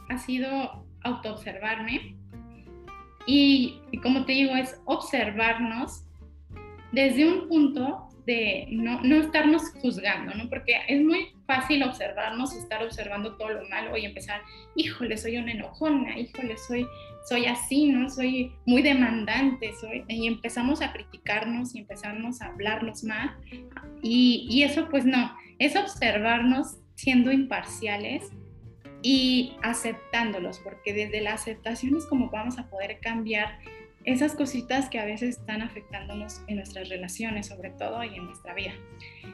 ha 0.08 0.18
sido 0.18 0.84
autoobservarme 1.02 2.16
y, 3.26 3.80
y 3.90 3.98
como 3.98 4.24
te 4.24 4.32
digo, 4.32 4.54
es 4.54 4.80
observarnos 4.86 6.04
desde 6.92 7.30
un 7.30 7.48
punto 7.48 8.09
de 8.26 8.66
no, 8.70 9.00
no, 9.02 9.16
estarnos 9.16 9.62
juzgando, 9.80 10.34
¿no? 10.34 10.48
Porque 10.48 10.76
es 10.88 11.02
muy 11.02 11.28
fácil 11.46 11.82
observarnos, 11.82 12.54
estar 12.54 12.82
observando 12.82 13.36
todo 13.36 13.50
lo 13.50 13.68
malo 13.68 13.96
y 13.96 14.04
empezar, 14.04 14.42
híjole, 14.74 15.16
soy 15.16 15.36
una 15.36 15.52
enojona, 15.52 16.18
híjole, 16.18 16.56
soy, 16.56 16.86
soy 17.28 17.46
así, 17.46 17.88
¿no? 17.88 18.08
Soy 18.08 18.52
muy 18.66 18.82
demandante, 18.82 19.72
soy... 19.80 20.04
Y 20.08 20.26
empezamos 20.26 20.82
a 20.82 20.92
criticarnos 20.92 21.74
y 21.74 21.80
empezamos 21.80 22.40
a 22.42 22.46
hablarnos 22.46 23.04
más. 23.04 23.32
Y, 24.02 24.46
y 24.50 24.62
eso, 24.62 24.88
pues 24.88 25.04
no, 25.04 25.36
es 25.58 25.76
observarnos 25.76 26.78
siendo 26.94 27.32
imparciales 27.32 28.30
y 29.02 29.56
aceptándolos, 29.62 30.58
porque 30.58 30.92
desde 30.92 31.20
la 31.20 31.34
aceptación 31.34 31.96
es 31.96 32.06
como 32.06 32.30
vamos 32.30 32.58
a 32.58 32.68
poder 32.68 33.00
cambiar 33.00 33.58
esas 34.04 34.34
cositas 34.34 34.88
que 34.88 34.98
a 34.98 35.04
veces 35.04 35.38
están 35.38 35.62
afectándonos 35.62 36.42
en 36.46 36.56
nuestras 36.56 36.88
relaciones, 36.88 37.46
sobre 37.46 37.70
todo, 37.70 38.02
y 38.04 38.14
en 38.14 38.24
nuestra 38.24 38.54
vida. 38.54 38.72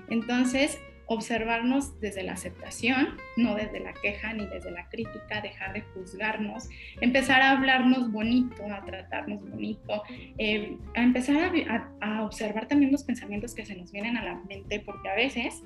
Entonces, 0.09 0.79
observarnos 1.07 2.01
desde 2.01 2.25
la 2.25 2.33
aceptación, 2.33 3.17
no 3.37 3.55
desde 3.55 3.81
la 3.81 3.93
queja 3.95 4.33
ni 4.33 4.45
desde 4.47 4.73
la 4.73 4.89
crítica, 4.89 5.41
dejar 5.41 5.73
de 5.73 5.83
juzgarnos, 5.83 6.69
empezar 7.01 7.43
a 7.43 7.53
hablarnos 7.53 8.11
bonito, 8.11 8.65
a 8.67 8.85
tratarnos 8.85 9.49
bonito, 9.49 10.03
eh, 10.39 10.77
a 10.95 11.03
empezar 11.03 11.53
a, 11.69 11.91
a, 12.01 12.25
observar 12.25 12.67
también 12.67 12.91
los 12.91 13.05
pensamientos 13.05 13.55
que 13.55 13.65
se 13.65 13.77
nos 13.77 13.93
vienen 13.93 14.17
a 14.17 14.25
la 14.25 14.35
mente, 14.49 14.81
porque 14.81 15.09
a 15.09 15.15
veces, 15.15 15.63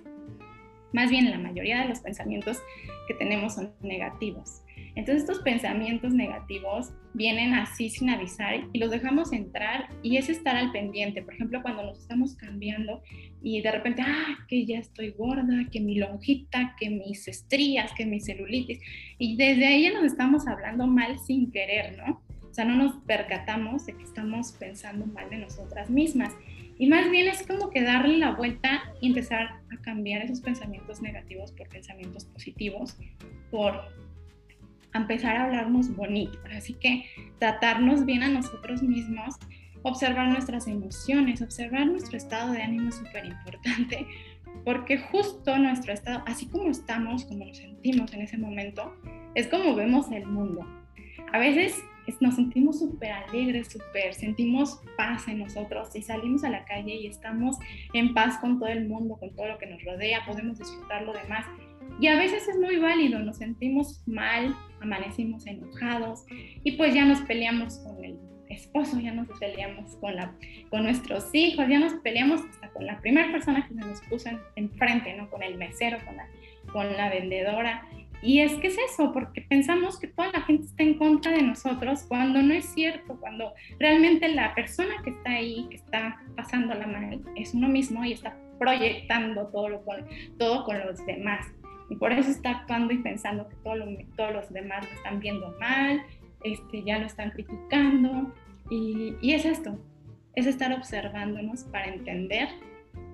más 0.92 1.10
bien 1.10 1.30
la 1.30 1.38
mayoría 1.38 1.80
de 1.80 1.88
los 1.88 2.00
pensamientos 2.00 2.58
que 3.08 3.14
tenemos 3.14 3.54
son 3.54 3.72
negativos. 3.80 4.62
Entonces 4.94 5.22
estos 5.22 5.40
pensamientos 5.40 6.12
negativos 6.12 6.92
vienen 7.14 7.54
así 7.54 7.88
sin 7.90 8.10
avisar 8.10 8.66
y 8.72 8.78
los 8.78 8.90
dejamos 8.90 9.32
entrar 9.32 9.88
y 10.02 10.16
es 10.16 10.28
estar 10.28 10.56
al 10.56 10.72
pendiente. 10.72 11.22
Por 11.22 11.34
ejemplo, 11.34 11.62
cuando 11.62 11.82
nos 11.84 11.98
estamos 11.98 12.34
cambiando 12.34 13.02
y 13.42 13.60
de 13.62 13.70
repente, 13.70 14.02
ah, 14.04 14.38
que 14.48 14.66
ya 14.66 14.78
estoy 14.78 15.10
gorda, 15.10 15.66
que 15.70 15.80
mi 15.80 15.96
lonjita, 15.96 16.74
que 16.78 16.90
mis 16.90 17.26
estrías, 17.28 17.92
que 17.94 18.06
mi 18.06 18.20
celulitis. 18.20 18.80
Y 19.18 19.36
desde 19.36 19.66
ahí 19.66 19.82
ya 19.82 19.92
nos 19.92 20.04
estamos 20.04 20.46
hablando 20.46 20.86
mal 20.86 21.18
sin 21.18 21.50
querer, 21.50 21.96
¿no? 21.98 22.22
O 22.50 22.54
sea, 22.54 22.64
no 22.64 22.76
nos 22.76 22.96
percatamos 23.04 23.86
de 23.86 23.96
que 23.96 24.02
estamos 24.02 24.52
pensando 24.52 25.06
mal 25.06 25.30
de 25.30 25.38
nosotras 25.38 25.88
mismas. 25.88 26.34
Y 26.78 26.86
más 26.86 27.10
bien 27.10 27.28
es 27.28 27.46
como 27.46 27.70
que 27.70 27.82
darle 27.82 28.18
la 28.18 28.32
vuelta 28.32 28.82
y 29.00 29.08
empezar 29.08 29.60
a 29.70 29.76
cambiar 29.82 30.22
esos 30.22 30.40
pensamientos 30.40 31.00
negativos 31.00 31.52
por 31.52 31.68
pensamientos 31.68 32.24
positivos, 32.24 32.96
por 33.50 33.82
empezar 34.98 35.36
a 35.36 35.44
hablarnos 35.44 35.94
bonito. 35.94 36.38
Así 36.56 36.74
que 36.74 37.06
tratarnos 37.38 38.04
bien 38.04 38.22
a 38.22 38.28
nosotros 38.28 38.82
mismos, 38.82 39.36
observar 39.82 40.28
nuestras 40.28 40.66
emociones, 40.66 41.42
observar 41.42 41.86
nuestro 41.86 42.16
estado 42.16 42.52
de 42.52 42.62
ánimo 42.62 42.88
es 42.88 42.96
súper 42.96 43.24
importante, 43.24 44.06
porque 44.64 44.98
justo 44.98 45.56
nuestro 45.58 45.92
estado, 45.92 46.22
así 46.26 46.46
como 46.46 46.70
estamos, 46.70 47.24
como 47.24 47.46
nos 47.46 47.56
sentimos 47.56 48.12
en 48.12 48.22
ese 48.22 48.36
momento, 48.36 48.94
es 49.34 49.46
como 49.46 49.74
vemos 49.74 50.10
el 50.10 50.26
mundo. 50.26 50.66
A 51.32 51.38
veces 51.38 51.74
nos 52.20 52.34
sentimos 52.34 52.80
súper 52.80 53.12
alegres, 53.12 53.68
súper, 53.68 54.14
sentimos 54.14 54.80
paz 54.96 55.28
en 55.28 55.38
nosotros 55.38 55.94
y 55.94 56.02
salimos 56.02 56.42
a 56.42 56.50
la 56.50 56.64
calle 56.64 56.94
y 56.94 57.06
estamos 57.06 57.56
en 57.92 58.14
paz 58.14 58.38
con 58.38 58.58
todo 58.58 58.68
el 58.68 58.88
mundo, 58.88 59.16
con 59.16 59.34
todo 59.36 59.46
lo 59.46 59.58
que 59.58 59.66
nos 59.66 59.84
rodea, 59.84 60.24
podemos 60.26 60.58
disfrutar 60.58 61.02
lo 61.02 61.12
demás. 61.12 61.46
Y 62.00 62.06
a 62.06 62.16
veces 62.16 62.48
es 62.48 62.58
muy 62.58 62.76
válido, 62.76 63.18
nos 63.18 63.36
sentimos 63.36 64.02
mal, 64.06 64.56
amanecimos 64.80 65.46
enojados 65.46 66.24
y 66.64 66.72
pues 66.72 66.94
ya 66.94 67.04
nos 67.04 67.20
peleamos 67.20 67.78
con 67.80 68.02
el 68.02 68.18
esposo, 68.48 68.98
ya 68.98 69.12
nos 69.12 69.28
peleamos 69.38 69.96
con, 69.96 70.16
la, 70.16 70.34
con 70.70 70.82
nuestros 70.82 71.28
hijos, 71.34 71.66
ya 71.68 71.78
nos 71.78 71.94
peleamos 71.94 72.40
hasta 72.40 72.68
con 72.70 72.86
la 72.86 73.00
primera 73.00 73.30
persona 73.30 73.66
que 73.66 73.74
se 73.74 73.80
nos 73.80 74.00
puso 74.02 74.30
enfrente, 74.56 75.14
¿no? 75.14 75.30
Con 75.30 75.42
el 75.42 75.56
mesero, 75.56 75.98
con 76.04 76.16
la, 76.16 76.26
con 76.72 76.96
la 76.96 77.10
vendedora. 77.10 77.86
Y 78.22 78.40
es 78.40 78.52
que 78.54 78.68
es 78.68 78.76
eso, 78.92 79.12
porque 79.12 79.42
pensamos 79.42 79.98
que 79.98 80.08
toda 80.08 80.30
la 80.32 80.42
gente 80.42 80.66
está 80.66 80.82
en 80.82 80.94
contra 80.94 81.32
de 81.32 81.42
nosotros 81.42 82.04
cuando 82.06 82.42
no 82.42 82.52
es 82.52 82.66
cierto, 82.66 83.18
cuando 83.18 83.54
realmente 83.78 84.28
la 84.28 84.54
persona 84.54 84.94
que 85.02 85.10
está 85.10 85.30
ahí, 85.30 85.66
que 85.70 85.76
está 85.76 86.20
pasando 86.36 86.74
la 86.74 86.86
mal, 86.86 87.22
es 87.36 87.54
uno 87.54 87.68
mismo 87.68 88.04
y 88.04 88.12
está 88.12 88.36
proyectando 88.58 89.46
todo, 89.48 89.68
lo 89.70 89.84
todo 90.38 90.64
con 90.64 90.78
los 90.80 91.04
demás. 91.06 91.46
Y 91.90 91.96
por 91.96 92.12
eso 92.12 92.30
está 92.30 92.50
actuando 92.50 92.94
y 92.94 92.98
pensando 92.98 93.48
que 93.48 93.56
todos 93.56 94.32
los 94.32 94.52
demás 94.52 94.88
lo 94.88 94.96
están 94.96 95.20
viendo 95.20 95.54
mal, 95.60 96.02
este, 96.44 96.82
ya 96.82 96.98
lo 96.98 97.06
están 97.06 97.30
criticando. 97.32 98.32
Y, 98.70 99.14
y 99.20 99.34
es 99.34 99.44
esto, 99.44 99.78
es 100.34 100.46
estar 100.46 100.72
observándonos 100.72 101.64
para 101.64 101.86
entender 101.86 102.48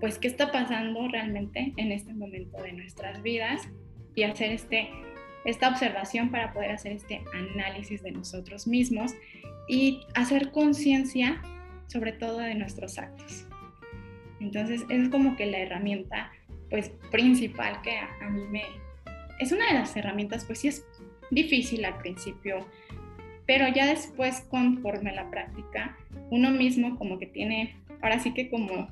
pues 0.00 0.18
qué 0.18 0.28
está 0.28 0.52
pasando 0.52 1.08
realmente 1.08 1.72
en 1.76 1.92
este 1.92 2.12
momento 2.12 2.62
de 2.62 2.72
nuestras 2.72 3.22
vidas 3.22 3.68
y 4.14 4.22
hacer 4.22 4.52
este, 4.52 4.90
esta 5.44 5.68
observación 5.68 6.30
para 6.30 6.52
poder 6.52 6.70
hacer 6.72 6.92
este 6.92 7.22
análisis 7.32 8.02
de 8.02 8.12
nosotros 8.12 8.66
mismos 8.66 9.14
y 9.68 10.02
hacer 10.14 10.50
conciencia 10.50 11.40
sobre 11.86 12.12
todo 12.12 12.38
de 12.38 12.54
nuestros 12.54 12.98
actos. 12.98 13.46
Entonces 14.40 14.84
es 14.90 15.08
como 15.08 15.36
que 15.36 15.46
la 15.46 15.58
herramienta 15.58 16.30
pues 16.70 16.90
principal 17.10 17.80
que 17.82 17.98
a, 17.98 18.28
mí 18.30 18.44
me... 18.50 18.62
Es 19.38 19.52
una 19.52 19.66
de 19.66 19.74
las 19.74 19.96
herramientas, 19.96 20.44
pues 20.44 20.60
sí 20.60 20.68
es 20.68 20.86
difícil 21.30 21.84
al 21.84 21.98
principio, 21.98 22.66
pero 23.46 23.68
ya 23.68 23.86
después 23.86 24.40
conforme 24.48 25.14
la 25.14 25.30
práctica, 25.30 25.96
uno 26.30 26.50
mismo 26.50 26.96
como 26.96 27.18
que 27.18 27.26
tiene, 27.26 27.76
ahora 28.02 28.18
sí 28.18 28.32
que 28.32 28.48
como 28.50 28.88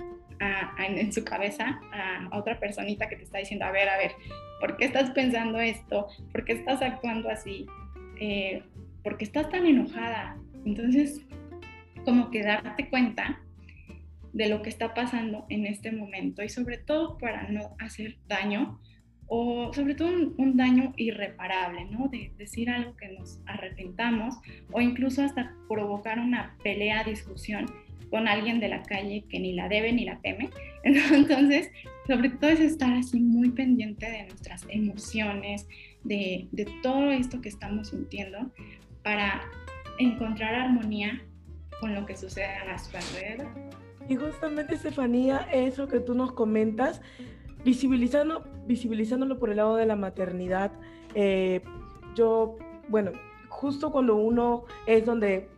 en 0.79 1.13
su 1.13 1.25
cabeza 1.25 1.81
a, 1.93 2.29
otra 2.37 2.59
personita 2.59 3.09
que 3.09 3.17
te 3.17 3.25
está 3.25 3.39
diciendo, 3.39 3.65
a 3.65 3.71
ver, 3.71 3.89
a 3.89 3.97
ver, 3.97 4.13
¿por 4.61 4.77
qué 4.77 4.85
estás 4.85 5.11
pensando 5.11 5.59
esto? 5.59 6.09
¿Por 6.33 6.45
qué 6.45 6.53
estás 6.53 6.83
actuando 6.83 7.31
así? 7.31 7.67
Eh, 8.21 8.63
¿Por 9.03 9.17
qué 9.17 9.25
estás 9.25 9.49
tan 9.51 9.67
enojada? 9.67 10.37
Entonces, 10.65 11.25
como 12.05 12.31
que 12.31 12.43
darte 12.43 12.89
cuenta 12.89 13.41
de 14.35 14.49
lo 14.49 14.63
que 14.63 14.69
está 14.69 14.95
pasando 14.95 15.47
en 15.49 15.65
este 15.65 15.93
momento 15.93 16.43
y 16.43 16.49
sobre 16.49 16.77
todo 16.77 17.17
para 17.19 17.49
no 17.49 17.77
hacer 17.79 18.19
daño 18.27 18.81
o 19.27 19.73
sobre 19.73 19.95
todo 19.95 20.09
un, 20.37 20.57
daño 20.57 20.93
irreparable, 20.97 21.87
¿no? 21.87 22.09
De 22.09 22.33
decir 22.37 22.69
algo 22.69 22.97
que 22.97 23.09
nos 23.09 23.41
arrepentamos 23.47 24.35
o 24.73 24.81
incluso 24.81 25.23
hasta 25.23 25.55
provocar 25.69 26.19
una 26.19 26.57
pelea, 26.63 27.05
discusión 27.05 27.67
con 28.11 28.29
alguien 28.29 28.61
de 28.61 28.69
la 28.69 28.83
calle 28.83 29.25
que 29.29 29.39
ni 29.39 29.55
la 29.55 29.69
debe 29.69 29.93
ni 29.93 30.05
la 30.05 30.19
teme. 30.21 30.51
Entonces, 30.85 31.71
sobre 32.07 32.29
todo 32.29 32.51
es 32.51 32.61
estar 32.61 32.93
así 32.93 33.21
muy 33.21 33.51
pendiente 33.51 34.11
de 34.11 34.25
nuestras 34.25 34.67
emociones, 34.69 35.67
de, 36.03 36.49
de 36.53 36.67
todo 36.83 37.13
esto 37.13 37.41
que 37.41 37.49
estamos 37.49 37.91
sintiendo 37.91 38.53
para 39.03 39.43
encontrar 39.99 40.55
armonía 40.55 41.23
con 41.81 41.95
lo 41.95 42.05
que 42.05 42.17
sucede 42.17 42.57
a 42.57 42.65
nuestro 42.65 42.99
alrededor. 42.99 43.84
Y 44.09 44.17
justamente, 44.17 44.75
Estefanía, 44.75 45.49
eso 45.53 45.89
que 45.89 46.01
tú 46.01 46.15
nos 46.15 46.33
comentas, 46.33 47.01
visibilizando, 47.65 48.45
visibilizándolo 48.67 49.39
por 49.39 49.51
el 49.51 49.57
lado 49.57 49.77
de 49.77 49.87
la 49.87 49.97
maternidad, 49.97 50.73
eh, 51.15 51.63
yo, 52.15 52.57
bueno, 52.89 53.13
justo 53.49 53.91
cuando 53.91 54.17
uno 54.17 54.65
es 54.87 55.07
donde 55.07 55.49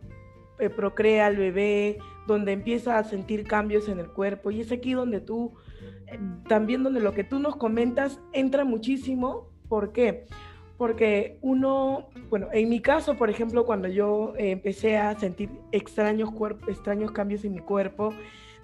eh, 0.59 0.69
procrea 0.69 1.27
al 1.27 1.35
bebé, 1.35 1.97
donde 2.25 2.53
empieza 2.53 2.97
a 2.97 3.03
sentir 3.03 3.45
cambios 3.45 3.89
en 3.89 3.99
el 3.99 4.07
cuerpo, 4.07 4.51
y 4.51 4.61
es 4.61 4.71
aquí 4.71 4.93
donde 4.93 5.19
tú, 5.19 5.53
eh, 6.07 6.19
también 6.47 6.83
donde 6.83 7.01
lo 7.01 7.13
que 7.13 7.23
tú 7.23 7.39
nos 7.39 7.57
comentas 7.57 8.21
entra 8.33 8.63
muchísimo. 8.63 9.49
¿Por 9.67 9.91
qué? 9.91 10.25
Porque 10.77 11.37
uno, 11.41 12.09
bueno, 12.29 12.49
en 12.53 12.69
mi 12.69 12.81
caso, 12.81 13.17
por 13.17 13.29
ejemplo, 13.29 13.65
cuando 13.65 13.87
yo 13.87 14.33
empecé 14.37 14.97
a 14.97 15.17
sentir 15.19 15.49
extraños, 15.71 16.29
extraños 16.67 17.11
cambios 17.11 17.43
en 17.45 17.53
mi 17.53 17.59
cuerpo, 17.59 18.13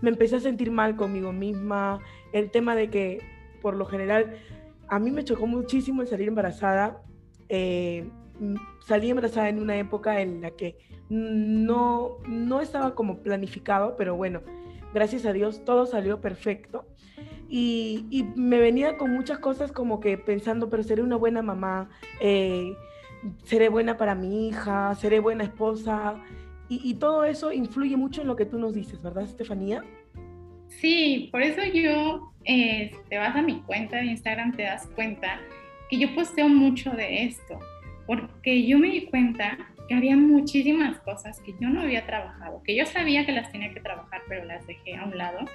me 0.01 0.09
empecé 0.09 0.35
a 0.35 0.39
sentir 0.39 0.69
mal 0.69 0.95
conmigo 0.95 1.31
misma, 1.31 1.99
el 2.33 2.51
tema 2.51 2.75
de 2.75 2.89
que 2.89 3.19
por 3.61 3.75
lo 3.75 3.85
general 3.85 4.37
a 4.89 4.99
mí 4.99 5.11
me 5.11 5.23
chocó 5.23 5.47
muchísimo 5.47 6.01
el 6.01 6.07
salir 6.07 6.27
embarazada. 6.27 7.01
Eh, 7.49 8.09
salí 8.85 9.09
embarazada 9.09 9.49
en 9.49 9.59
una 9.59 9.77
época 9.77 10.21
en 10.21 10.41
la 10.41 10.51
que 10.51 10.77
no, 11.09 12.17
no 12.27 12.61
estaba 12.61 12.95
como 12.95 13.19
planificado, 13.19 13.95
pero 13.97 14.15
bueno, 14.15 14.41
gracias 14.93 15.25
a 15.25 15.33
Dios 15.33 15.63
todo 15.63 15.85
salió 15.85 16.21
perfecto. 16.21 16.85
Y, 17.55 18.25
me 18.35 18.57
venía 18.57 18.97
con 18.97 19.11
muchas 19.11 19.37
cosas 19.37 19.71
como 19.71 19.99
que 19.99 20.17
pensando, 20.17 20.71
pero 20.71 20.81
seré 20.81 21.03
una 21.03 21.17
buena 21.17 21.43
mamá, 21.43 21.87
eh, 22.19 22.73
seré 23.43 23.69
buena 23.69 23.95
para 23.95 24.15
mi 24.15 24.47
hija, 24.47 24.95
seré 24.95 25.19
buena 25.19 25.43
esposa. 25.43 26.15
Y, 26.67 26.81
y, 26.83 26.95
todo 26.95 27.25
eso 27.25 27.53
influye 27.53 27.95
mucho 27.95 28.21
en 28.21 28.27
lo 28.27 28.35
que 28.35 28.47
tú 28.47 28.57
nos 28.57 28.73
dices, 28.73 29.03
¿verdad, 29.03 29.25
Estefanía? 29.25 29.83
Sí, 30.67 31.29
por 31.31 31.43
eso 31.43 31.61
yo, 31.71 32.33
eh, 32.45 32.89
te 33.07 33.19
vas 33.19 33.35
a 33.35 33.43
mi 33.43 33.61
cuenta 33.61 33.97
de 33.97 34.05
Instagram, 34.05 34.55
te 34.55 34.63
das 34.63 34.87
cuenta 34.95 35.39
que 35.91 35.99
yo 35.99 36.15
posteo 36.15 36.49
mucho 36.49 36.89
de 36.89 37.25
esto, 37.25 37.59
porque 38.07 38.65
yo 38.65 38.79
me 38.79 38.89
di 38.89 39.05
cuenta 39.05 39.59
que 39.87 39.93
había 39.93 40.17
muchísimas 40.17 40.97
cosas 41.01 41.39
que 41.41 41.53
yo 41.61 41.69
no 41.69 41.81
había 41.81 42.07
trabajado, 42.07 42.63
que 42.63 42.75
yo 42.75 42.87
sabía 42.87 43.27
que 43.27 43.31
las 43.31 43.51
tenía 43.51 43.71
que 43.75 43.79
trabajar, 43.79 44.23
pero 44.27 44.43
las 44.45 44.65
dejé 44.65 44.95
a 44.95 45.05
un 45.05 45.15
lado, 45.15 45.45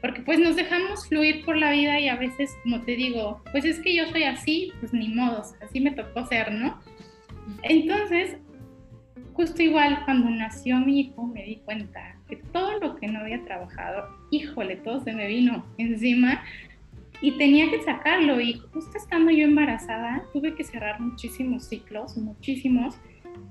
porque 0.00 0.22
pues 0.22 0.38
nos 0.38 0.56
dejamos 0.56 1.08
fluir 1.08 1.44
por 1.44 1.56
la 1.56 1.72
vida 1.72 1.98
y 1.98 2.08
a 2.08 2.16
veces, 2.16 2.56
como 2.62 2.82
te 2.82 2.96
digo, 2.96 3.42
pues 3.52 3.64
es 3.64 3.80
que 3.80 3.94
yo 3.94 4.06
soy 4.08 4.24
así, 4.24 4.72
pues 4.80 4.92
ni 4.92 5.08
modos, 5.08 5.54
así 5.60 5.80
me 5.80 5.90
tocó 5.90 6.26
ser, 6.26 6.52
¿no? 6.52 6.80
Entonces, 7.62 8.36
justo 9.32 9.62
igual 9.62 10.02
cuando 10.04 10.30
nació 10.30 10.78
mi 10.78 11.00
hijo 11.00 11.26
me 11.26 11.44
di 11.44 11.56
cuenta 11.64 12.16
que 12.28 12.36
todo 12.36 12.78
lo 12.80 12.96
que 12.96 13.08
no 13.08 13.20
había 13.20 13.42
trabajado, 13.44 14.08
híjole, 14.30 14.76
todo 14.76 15.02
se 15.02 15.12
me 15.12 15.26
vino 15.26 15.64
encima 15.78 16.42
y 17.20 17.32
tenía 17.32 17.70
que 17.70 17.82
sacarlo. 17.82 18.40
Y 18.40 18.54
justo 18.72 18.96
estando 18.96 19.30
yo 19.30 19.44
embarazada, 19.44 20.24
tuve 20.32 20.54
que 20.54 20.64
cerrar 20.64 21.00
muchísimos 21.00 21.64
ciclos, 21.64 22.16
muchísimos, 22.16 22.98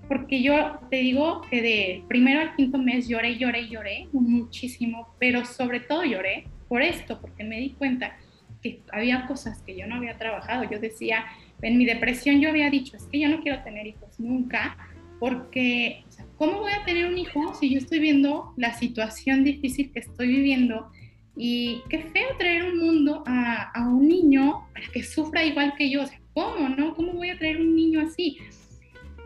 porque 0.08 0.42
yo 0.42 0.80
te 0.90 0.98
digo 0.98 1.42
que 1.50 1.62
de 1.62 2.04
primero 2.08 2.40
al 2.40 2.56
quinto 2.56 2.78
mes 2.78 3.08
lloré, 3.08 3.38
lloré, 3.38 3.68
lloré 3.68 4.08
muchísimo, 4.14 5.14
pero 5.20 5.46
sobre 5.46 5.82
todo 5.82 6.04
lloré 6.04 6.48
por 6.68 6.82
esto, 6.82 7.20
porque 7.20 7.44
me 7.44 7.60
di 7.60 7.72
cuenta 7.72 8.18
que 8.62 8.82
había 8.92 9.28
cosas 9.28 9.62
que 9.64 9.78
yo 9.78 9.88
no 9.88 9.96
había 9.96 10.18
trabajado. 10.18 10.64
Yo 10.70 10.80
decía, 10.80 11.26
en 11.62 11.78
mi 11.78 11.86
depresión 11.86 12.40
yo 12.42 12.50
había 12.50 12.70
dicho, 12.70 12.98
es 12.98 13.04
que 13.04 13.20
yo 13.20 13.30
no 13.30 13.42
quiero 13.42 13.62
tener 13.64 13.88
hijos 13.88 14.20
nunca, 14.20 14.78
porque 15.20 16.04
¿cómo 16.38 16.60
voy 16.60 16.72
a 16.72 16.86
tener 16.86 17.08
un 17.08 17.18
hijo 17.18 17.54
si 17.56 17.70
yo 17.70 17.80
estoy 17.80 18.00
viendo 18.00 18.54
la 18.56 18.74
situación 18.74 19.44
difícil 19.44 19.92
que 19.92 20.00
estoy 20.00 20.28
viviendo? 20.28 20.90
Y 21.36 21.82
qué 21.90 22.00
feo 22.00 22.30
traer 22.38 22.64
un 22.64 22.80
mundo 22.80 23.24
a, 23.28 23.72
a 23.72 23.88
un 23.88 24.08
niño 24.08 24.68
para 24.74 24.88
que 24.88 25.04
sufra 25.04 25.46
igual 25.46 25.74
que 25.78 25.90
yo. 25.90 26.02
O 26.04 26.08
sea, 26.08 26.20
¿cómo, 26.34 26.70
no? 26.70 26.96
¿Cómo 26.96 27.14
voy 27.14 27.30
a 27.30 27.38
traer 27.38 27.62
un 27.62 27.76
niño 27.76 28.02
así? 28.02 28.40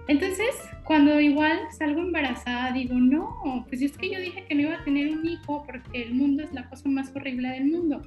Entonces, 0.08 0.56
cuando 0.84 1.20
igual 1.20 1.60
salgo 1.72 2.02
embarazada, 2.02 2.72
digo, 2.72 2.96
no, 2.96 3.66
pues 3.70 3.82
es 3.82 3.98
que 3.98 4.12
yo 4.12 4.20
dije 4.20 4.46
que 4.46 4.56
no 4.56 4.62
iba 4.62 4.76
a 4.76 4.84
tener 4.84 5.12
un 5.12 5.26
hijo 5.26 5.64
porque 5.66 6.04
el 6.04 6.14
mundo 6.14 6.44
es 6.44 6.52
la 6.52 6.68
cosa 6.70 6.90
más 6.90 7.16
horrible 7.16 7.50
del 7.50 7.66
mundo. 7.66 8.02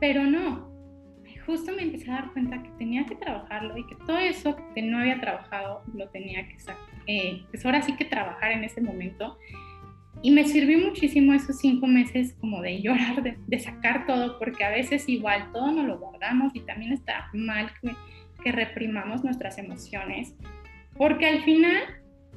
Pero 0.00 0.24
no, 0.24 0.74
justo 1.46 1.72
me 1.72 1.82
empecé 1.82 2.10
a 2.10 2.14
dar 2.14 2.32
cuenta 2.32 2.62
que 2.62 2.70
tenía 2.78 3.04
que 3.06 3.14
trabajarlo 3.14 3.76
y 3.76 3.86
que 3.86 3.94
todo 4.06 4.18
eso 4.18 4.56
que 4.74 4.82
no 4.82 4.98
había 4.98 5.20
trabajado 5.20 5.82
lo 5.94 6.08
tenía 6.08 6.48
que 6.48 6.58
sacar. 6.58 6.82
Eh, 7.06 7.42
pues 7.50 7.64
ahora 7.64 7.82
sí 7.82 7.94
que 7.96 8.04
trabajar 8.04 8.52
en 8.52 8.64
ese 8.64 8.80
momento. 8.80 9.38
Y 10.22 10.30
me 10.30 10.44
sirvió 10.44 10.78
muchísimo 10.78 11.34
esos 11.34 11.58
cinco 11.58 11.86
meses 11.86 12.34
como 12.40 12.62
de 12.62 12.80
llorar, 12.80 13.22
de, 13.22 13.36
de 13.46 13.58
sacar 13.58 14.06
todo, 14.06 14.38
porque 14.38 14.64
a 14.64 14.70
veces 14.70 15.06
igual 15.08 15.50
todo 15.52 15.70
no 15.70 15.82
lo 15.82 15.98
guardamos 15.98 16.54
y 16.54 16.60
también 16.60 16.92
está 16.92 17.28
mal 17.34 17.70
que, 17.82 17.94
que 18.42 18.52
reprimamos 18.52 19.22
nuestras 19.22 19.58
emociones, 19.58 20.34
porque 20.96 21.26
al 21.26 21.42
final 21.42 21.82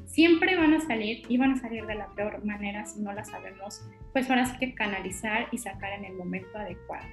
siempre 0.05 0.55
van 0.55 0.73
a 0.73 0.81
salir 0.81 1.23
y 1.29 1.37
van 1.37 1.51
a 1.51 1.57
salir 1.57 1.85
de 1.85 1.95
la 1.95 2.07
peor 2.15 2.43
manera 2.43 2.85
si 2.85 3.01
no 3.01 3.13
las 3.13 3.29
sabemos, 3.29 3.81
pues 4.13 4.29
ahora 4.29 4.45
sí 4.45 4.57
que 4.57 4.73
canalizar 4.73 5.47
y 5.51 5.57
sacar 5.57 5.93
en 5.93 6.05
el 6.05 6.13
momento 6.13 6.57
adecuado. 6.57 7.05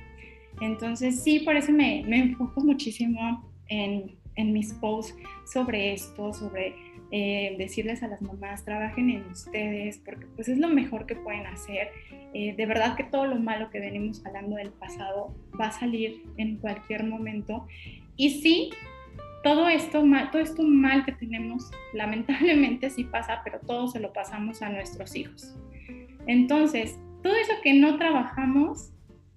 Entonces 0.60 1.22
sí, 1.22 1.40
por 1.40 1.56
eso 1.56 1.72
me, 1.72 2.04
me 2.06 2.18
enfoco 2.18 2.60
muchísimo 2.60 3.50
en, 3.68 4.16
en, 4.36 4.52
mis 4.52 4.72
posts 4.74 5.16
sobre 5.52 5.92
esto, 5.92 6.32
sobre 6.32 6.74
eh, 7.10 7.56
decirles 7.58 8.02
a 8.02 8.08
las 8.08 8.22
mamás, 8.22 8.64
trabajen 8.64 9.10
en 9.10 9.26
ustedes, 9.26 9.98
porque 9.98 10.26
pues 10.36 10.48
es 10.48 10.58
lo 10.58 10.68
mejor 10.68 11.06
que 11.06 11.16
pueden 11.16 11.46
hacer. 11.46 11.88
Eh, 12.32 12.54
de 12.56 12.66
verdad 12.66 12.96
que 12.96 13.04
todo 13.04 13.26
lo 13.26 13.36
malo 13.36 13.70
que 13.70 13.80
venimos 13.80 14.24
hablando 14.24 14.56
del 14.56 14.70
pasado 14.70 15.34
va 15.60 15.66
a 15.66 15.72
salir 15.72 16.22
en 16.36 16.56
cualquier 16.56 17.04
momento. 17.04 17.66
Y 18.16 18.40
sí, 18.40 18.70
todo 19.44 19.68
esto 19.68 20.04
mal, 20.04 20.30
todo 20.30 20.42
esto 20.42 20.62
mal 20.62 21.04
que 21.04 21.12
tenemos, 21.12 21.70
lamentablemente 21.92 22.90
sí 22.90 23.04
pasa, 23.04 23.42
pero 23.44 23.60
todo 23.60 23.86
se 23.86 24.00
lo 24.00 24.12
pasamos 24.12 24.62
a 24.62 24.70
nuestros 24.70 25.14
hijos. 25.14 25.54
Entonces, 26.26 26.98
todo 27.22 27.36
eso 27.36 27.52
que 27.62 27.74
no 27.74 27.98
trabajamos, 27.98 28.90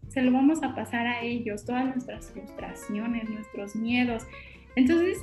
se 0.08 0.22
lo 0.22 0.32
vamos 0.32 0.64
a 0.64 0.74
pasar 0.74 1.06
a 1.06 1.22
ellos, 1.22 1.66
todas 1.66 1.86
nuestras 1.86 2.32
frustraciones, 2.32 3.30
nuestros 3.30 3.76
miedos. 3.76 4.26
Entonces, 4.78 5.20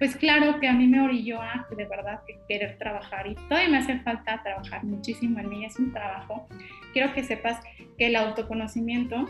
pues 0.00 0.16
claro 0.16 0.58
que 0.58 0.66
a 0.66 0.72
mí 0.72 0.88
me 0.88 1.00
orilló 1.00 1.40
a 1.40 1.66
de 1.76 1.84
verdad 1.84 2.20
querer 2.48 2.76
trabajar 2.78 3.28
y 3.28 3.36
todavía 3.36 3.68
me 3.68 3.78
hace 3.78 4.00
falta 4.00 4.42
trabajar 4.42 4.82
muchísimo 4.82 5.38
en 5.38 5.48
mí, 5.48 5.64
es 5.64 5.78
un 5.78 5.92
trabajo. 5.92 6.48
Quiero 6.92 7.14
que 7.14 7.22
sepas 7.22 7.60
que 7.96 8.08
el 8.08 8.16
autoconocimiento 8.16 9.26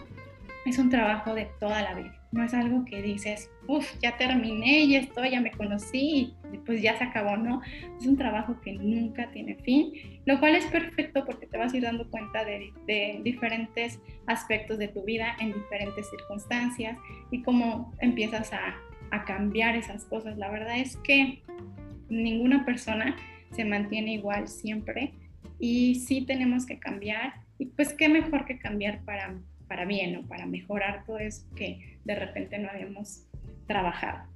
es 0.65 0.79
un 0.79 0.89
trabajo 0.89 1.35
de 1.35 1.51
toda 1.61 1.83
la 1.83 1.95
vida, 1.95 2.19
no 2.35 2.43
es 2.43 2.53
algo 2.53 2.85
que 2.85 3.01
dices, 3.01 3.49
uff, 3.69 3.87
ya 4.03 4.17
terminé, 4.17 4.89
ya 4.89 4.99
estoy, 4.99 5.31
ya 5.31 5.41
me 5.41 5.53
conocí 5.53 6.35
y 6.53 6.59
pues 6.67 6.83
ya 6.83 6.99
se 6.99 7.05
acabó, 7.05 7.37
¿no? 7.37 7.63
Es 7.99 8.07
un 8.07 8.17
trabajo 8.17 8.61
que 8.61 8.73
nunca 8.73 9.31
tiene 9.31 9.55
fin, 9.55 9.93
lo 10.27 10.41
cual 10.41 10.57
es 10.57 10.67
perfecto 10.67 11.25
porque 11.25 11.47
te 11.47 11.57
vas 11.57 11.73
a 11.73 11.77
ir 11.77 11.85
dando 11.85 12.11
cuenta 12.11 12.45
de, 12.45 12.73
de 12.89 13.21
diferentes 13.23 14.01
aspectos 14.27 14.79
de 14.79 14.89
tu 14.89 15.05
vida 15.05 15.37
en 15.41 15.53
diferentes 15.53 16.11
circunstancias 16.11 16.99
y 17.31 17.41
cómo 17.43 17.95
empiezas 18.01 18.53
a, 18.53 18.75
a 19.13 19.25
cambiar 19.25 19.77
esas 19.77 20.05
cosas. 20.05 20.37
La 20.37 20.51
verdad 20.51 20.77
es 20.77 20.97
que 20.97 21.41
ninguna 22.09 22.65
persona 22.65 23.17
se 23.53 23.65
mantiene 23.65 24.15
igual 24.15 24.49
siempre 24.49 25.13
y 25.61 25.95
sí 25.95 26.23
tenemos 26.23 26.67
que 26.67 26.81
cambiar 26.81 27.35
y 27.59 27.67
pues 27.67 27.93
qué 27.93 28.09
mejor 28.09 28.45
que 28.45 28.59
cambiar 28.59 29.05
para, 29.05 29.37
para 29.69 29.85
bien 29.85 30.17
o 30.17 30.23
para 30.27 30.47
mejorar 30.47 31.05
todo 31.07 31.19
eso 31.19 31.47
que 31.55 31.94
de 32.05 32.15
repente 32.15 32.59
no 32.59 32.69
habíamos 32.69 33.27
trabajado. 33.67 34.29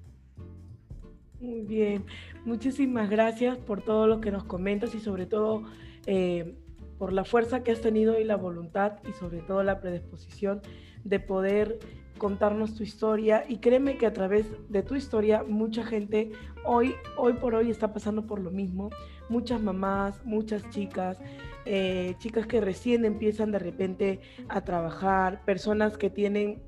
Muy 1.40 1.60
bien, 1.60 2.04
muchísimas 2.44 3.08
gracias 3.08 3.58
por 3.58 3.82
todo 3.82 4.08
lo 4.08 4.20
que 4.20 4.32
nos 4.32 4.44
comentas 4.44 4.94
y 4.94 5.00
sobre 5.00 5.26
todo 5.26 5.62
eh, 6.06 6.56
por 6.98 7.12
la 7.12 7.24
fuerza 7.24 7.62
que 7.62 7.70
has 7.70 7.80
tenido 7.80 8.18
y 8.18 8.24
la 8.24 8.36
voluntad 8.36 8.94
y 9.08 9.12
sobre 9.12 9.38
todo 9.38 9.62
la 9.62 9.80
predisposición 9.80 10.60
de 11.04 11.20
poder 11.20 11.78
contarnos 12.18 12.74
tu 12.74 12.82
historia 12.82 13.44
y 13.48 13.58
créeme 13.58 13.96
que 13.96 14.06
a 14.06 14.12
través 14.12 14.46
de 14.68 14.82
tu 14.82 14.96
historia 14.96 15.44
mucha 15.44 15.84
gente 15.84 16.32
hoy, 16.64 16.94
hoy 17.16 17.34
por 17.34 17.54
hoy 17.54 17.70
está 17.70 17.92
pasando 17.92 18.26
por 18.26 18.40
lo 18.40 18.50
mismo. 18.50 18.90
Muchas 19.28 19.60
mamás, 19.62 20.24
muchas 20.24 20.68
chicas, 20.70 21.18
eh, 21.64 22.16
chicas 22.18 22.46
que 22.46 22.60
recién 22.60 23.04
empiezan 23.04 23.52
de 23.52 23.60
repente 23.60 24.20
a 24.48 24.62
trabajar, 24.62 25.44
personas 25.44 25.96
que 25.96 26.10
tienen 26.10 26.62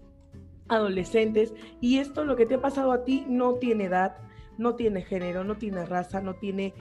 adolescentes 0.70 1.52
y 1.80 1.98
esto 1.98 2.24
lo 2.24 2.36
que 2.36 2.46
te 2.46 2.54
ha 2.54 2.60
pasado 2.60 2.92
a 2.92 3.04
ti 3.04 3.26
no 3.28 3.54
tiene 3.54 3.84
edad, 3.84 4.16
no 4.56 4.76
tiene 4.76 5.02
género, 5.02 5.44
no 5.44 5.56
tiene 5.56 5.84
raza, 5.84 6.20
no 6.20 6.34
tiene 6.34 6.74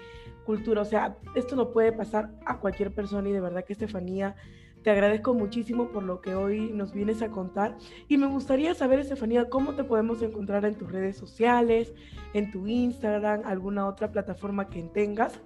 cultura, 0.45 0.81
o 0.81 0.85
sea, 0.85 1.17
esto 1.35 1.55
no 1.55 1.71
puede 1.71 1.91
pasar 1.91 2.31
a 2.45 2.59
cualquier 2.59 2.91
persona 2.93 3.29
y 3.29 3.33
de 3.33 3.41
verdad 3.41 3.63
que 3.65 3.73
Estefanía 3.73 4.35
Te 4.83 4.89
agradezco 4.89 5.33
muchísimo 5.33 5.89
por 5.89 6.03
lo 6.03 6.21
que 6.21 6.33
hoy 6.35 6.71
nos 6.71 6.93
vienes 6.93 7.21
a 7.21 7.27
contar. 7.29 7.75
Y 8.07 8.17
me 8.17 8.27
gustaría 8.27 8.73
saber, 8.73 8.99
Estefanía, 8.99 9.49
cómo 9.49 9.73
te 9.73 9.83
podemos 9.83 10.21
encontrar 10.21 10.63
en 10.63 10.75
tus 10.75 10.89
redes 10.89 11.17
sociales, 11.17 11.93
en 12.33 12.49
tu 12.49 12.65
Instagram, 12.65 13.41
alguna 13.43 13.85
otra 13.85 14.09
plataforma 14.11 14.69
que 14.69 14.83
tengas. 14.83 15.41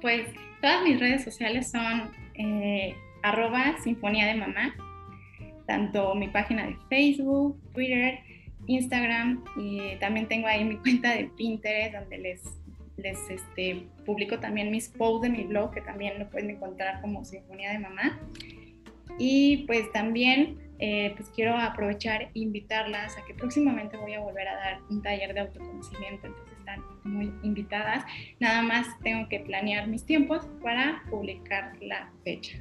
Pues 0.00 0.28
todas 0.60 0.82
mis 0.82 0.98
redes 0.98 1.22
sociales 1.22 1.70
son 1.70 2.10
eh, 2.34 2.96
arroba 3.22 3.78
Sinfonía 3.82 4.26
de 4.26 4.34
Mamá, 4.34 4.74
tanto 5.68 6.16
mi 6.16 6.26
página 6.26 6.66
de 6.66 6.76
Facebook, 6.88 7.60
Twitter, 7.72 8.18
Instagram 8.66 9.44
y 9.56 9.96
también 10.00 10.26
tengo 10.26 10.48
ahí 10.48 10.64
mi 10.64 10.76
cuenta 10.82 11.14
de 11.14 11.30
Pinterest 11.36 11.94
donde 11.94 12.18
les 12.18 12.42
les 12.98 13.18
este, 13.30 13.86
publico 14.04 14.38
también 14.40 14.70
mis 14.70 14.88
posts 14.88 15.22
de 15.22 15.30
mi 15.30 15.44
blog, 15.44 15.72
que 15.72 15.80
también 15.80 16.18
lo 16.18 16.28
pueden 16.28 16.50
encontrar 16.50 17.00
como 17.00 17.24
Sinfonía 17.24 17.72
de 17.72 17.78
Mamá. 17.78 18.18
Y 19.18 19.58
pues 19.66 19.90
también 19.92 20.58
eh, 20.80 21.12
pues 21.16 21.30
quiero 21.30 21.56
aprovechar 21.56 22.22
e 22.22 22.30
invitarlas 22.34 23.16
a 23.16 23.24
que 23.24 23.34
próximamente 23.34 23.96
voy 23.96 24.14
a 24.14 24.20
volver 24.20 24.48
a 24.48 24.54
dar 24.54 24.80
un 24.90 25.02
taller 25.02 25.32
de 25.32 25.40
autoconocimiento, 25.40 26.26
entonces 26.26 26.58
están 26.58 26.82
muy 27.04 27.32
invitadas. 27.42 28.04
Nada 28.38 28.62
más 28.62 28.86
tengo 29.02 29.28
que 29.28 29.40
planear 29.40 29.88
mis 29.88 30.04
tiempos 30.04 30.46
para 30.62 31.02
publicar 31.10 31.76
la 31.80 32.10
fecha. 32.24 32.58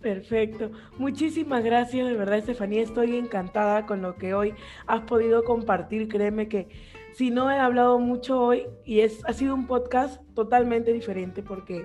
Perfecto. 0.00 0.70
Muchísimas 0.96 1.64
gracias, 1.64 2.06
de 2.06 2.14
verdad, 2.14 2.38
Estefanía. 2.38 2.82
Estoy 2.82 3.16
encantada 3.16 3.84
con 3.84 4.00
lo 4.00 4.16
que 4.16 4.32
hoy 4.32 4.54
has 4.86 5.02
podido 5.02 5.44
compartir. 5.44 6.08
Créeme 6.08 6.48
que 6.48 6.68
si 7.14 7.30
no 7.30 7.50
he 7.50 7.58
hablado 7.58 7.98
mucho 7.98 8.40
hoy 8.40 8.66
y 8.84 9.00
es, 9.00 9.24
ha 9.24 9.32
sido 9.32 9.54
un 9.54 9.66
podcast 9.66 10.22
totalmente 10.34 10.92
diferente 10.92 11.42
porque 11.42 11.84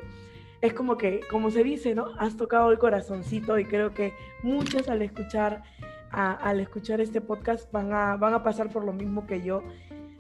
es 0.62 0.73
como 0.73 0.95
que, 0.95 1.21
como 1.30 1.49
se 1.49 1.63
dice, 1.63 1.95
¿no? 1.95 2.12
Has 2.19 2.38
tocado 2.38 2.71
el 2.71 2.78
corazoncito 2.78 3.58
y 3.58 3.65
creo 3.65 3.93
que 3.93 4.13
muchas 4.43 4.89
al 4.89 5.02
escuchar, 5.02 5.63
al 6.12 6.60
escuchar 6.60 7.02
este 7.02 7.19
podcast 7.19 7.71
van 7.71 7.91
a, 7.93 8.15
van 8.15 8.36
a 8.36 8.43
pasar 8.43 8.69
por 8.69 8.86
lo 8.86 8.93
mismo 8.93 9.26
que 9.26 9.41
yo. 9.41 9.63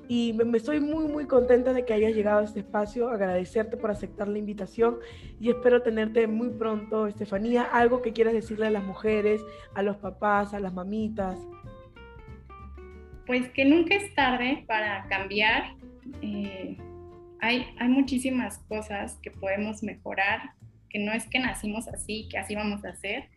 Y 0.07 0.33
me, 0.33 0.57
estoy 0.57 0.79
muy, 0.79 1.07
muy 1.07 1.25
contenta 1.25 1.73
de 1.73 1.85
que 1.85 1.93
hayas 1.93 2.13
llegado 2.13 2.39
a 2.39 2.43
este 2.43 2.59
espacio, 2.59 3.09
agradecerte 3.09 3.77
por 3.77 3.89
aceptar 3.89 4.27
la 4.27 4.37
invitación 4.37 4.97
y 5.39 5.49
espero 5.49 5.81
tenerte 5.81 6.27
muy 6.27 6.49
pronto, 6.49 7.07
Estefanía. 7.07 7.63
Algo 7.63 8.01
que 8.01 8.13
quieras 8.13 8.33
decirle 8.33 8.67
a 8.67 8.71
las 8.71 8.83
mujeres, 8.83 9.41
a 9.73 9.81
los 9.81 9.97
papás, 9.97 10.53
a 10.53 10.59
las 10.59 10.73
mamitas 10.73 11.37
pues 13.25 13.49
que 13.49 13.65
nunca 13.65 13.95
es 13.95 14.13
tarde 14.15 14.63
para 14.67 15.07
cambiar. 15.07 15.75
Eh, 16.21 16.77
hay, 17.39 17.65
hay 17.79 17.89
muchísimas 17.89 18.59
cosas 18.69 19.17
que 19.21 19.31
podemos 19.31 19.83
mejorar, 19.83 20.51
que 20.89 20.99
no 20.99 21.13
es 21.13 21.27
que 21.27 21.39
nacimos 21.39 21.87
así, 21.87 22.27
que 22.29 22.37
así 22.37 22.55
vamos 22.55 22.83
a 22.85 22.89
hacer. 22.89 23.29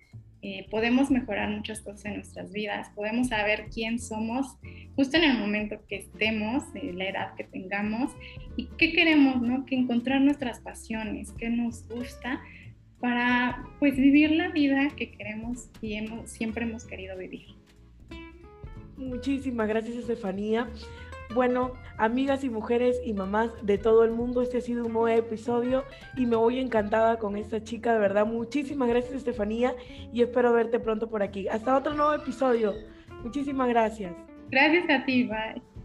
Eh, 0.42 0.66
podemos 0.70 1.10
mejorar 1.10 1.50
muchas 1.50 1.80
cosas 1.80 2.04
en 2.04 2.14
nuestras 2.14 2.52
vidas, 2.52 2.90
podemos 2.94 3.28
saber 3.28 3.66
quién 3.72 3.98
somos 3.98 4.46
justo 4.94 5.16
en 5.16 5.24
el 5.24 5.38
momento 5.38 5.76
que 5.88 5.96
estemos, 5.96 6.62
la 6.74 7.08
edad 7.08 7.34
que 7.34 7.44
tengamos 7.44 8.12
y 8.56 8.66
qué 8.78 8.92
queremos, 8.92 9.40
¿no? 9.42 9.64
Que 9.64 9.76
encontrar 9.76 10.20
nuestras 10.20 10.60
pasiones, 10.60 11.32
qué 11.32 11.48
nos 11.48 11.88
gusta 11.88 12.40
para 13.00 13.64
pues 13.78 13.96
vivir 13.96 14.30
la 14.32 14.48
vida 14.48 14.90
que 14.96 15.10
queremos 15.10 15.68
y 15.80 15.94
hemos, 15.94 16.30
siempre 16.30 16.64
hemos 16.64 16.84
querido 16.84 17.16
vivir. 17.16 17.46
Muchísimas 18.96 19.68
gracias, 19.68 19.96
Estefanía. 19.96 20.68
Bueno, 21.34 21.72
amigas 21.98 22.44
y 22.44 22.50
mujeres 22.50 23.00
y 23.04 23.12
mamás 23.12 23.50
de 23.62 23.78
todo 23.78 24.04
el 24.04 24.10
mundo, 24.10 24.42
este 24.42 24.58
ha 24.58 24.60
sido 24.60 24.84
un 24.86 24.92
nuevo 24.92 25.08
episodio 25.08 25.84
y 26.16 26.26
me 26.26 26.36
voy 26.36 26.58
encantada 26.58 27.18
con 27.18 27.36
esta 27.36 27.62
chica, 27.62 27.92
de 27.92 27.98
verdad. 27.98 28.26
Muchísimas 28.26 28.88
gracias, 28.88 29.14
Estefanía, 29.14 29.74
y 30.12 30.22
espero 30.22 30.52
verte 30.52 30.78
pronto 30.78 31.08
por 31.08 31.22
aquí. 31.22 31.48
Hasta 31.48 31.76
otro 31.76 31.94
nuevo 31.94 32.14
episodio. 32.14 32.74
Muchísimas 33.22 33.68
gracias. 33.68 34.14
Gracias 34.50 34.88
a 34.88 35.04
ti, 35.04 35.24
bye. 35.24 35.75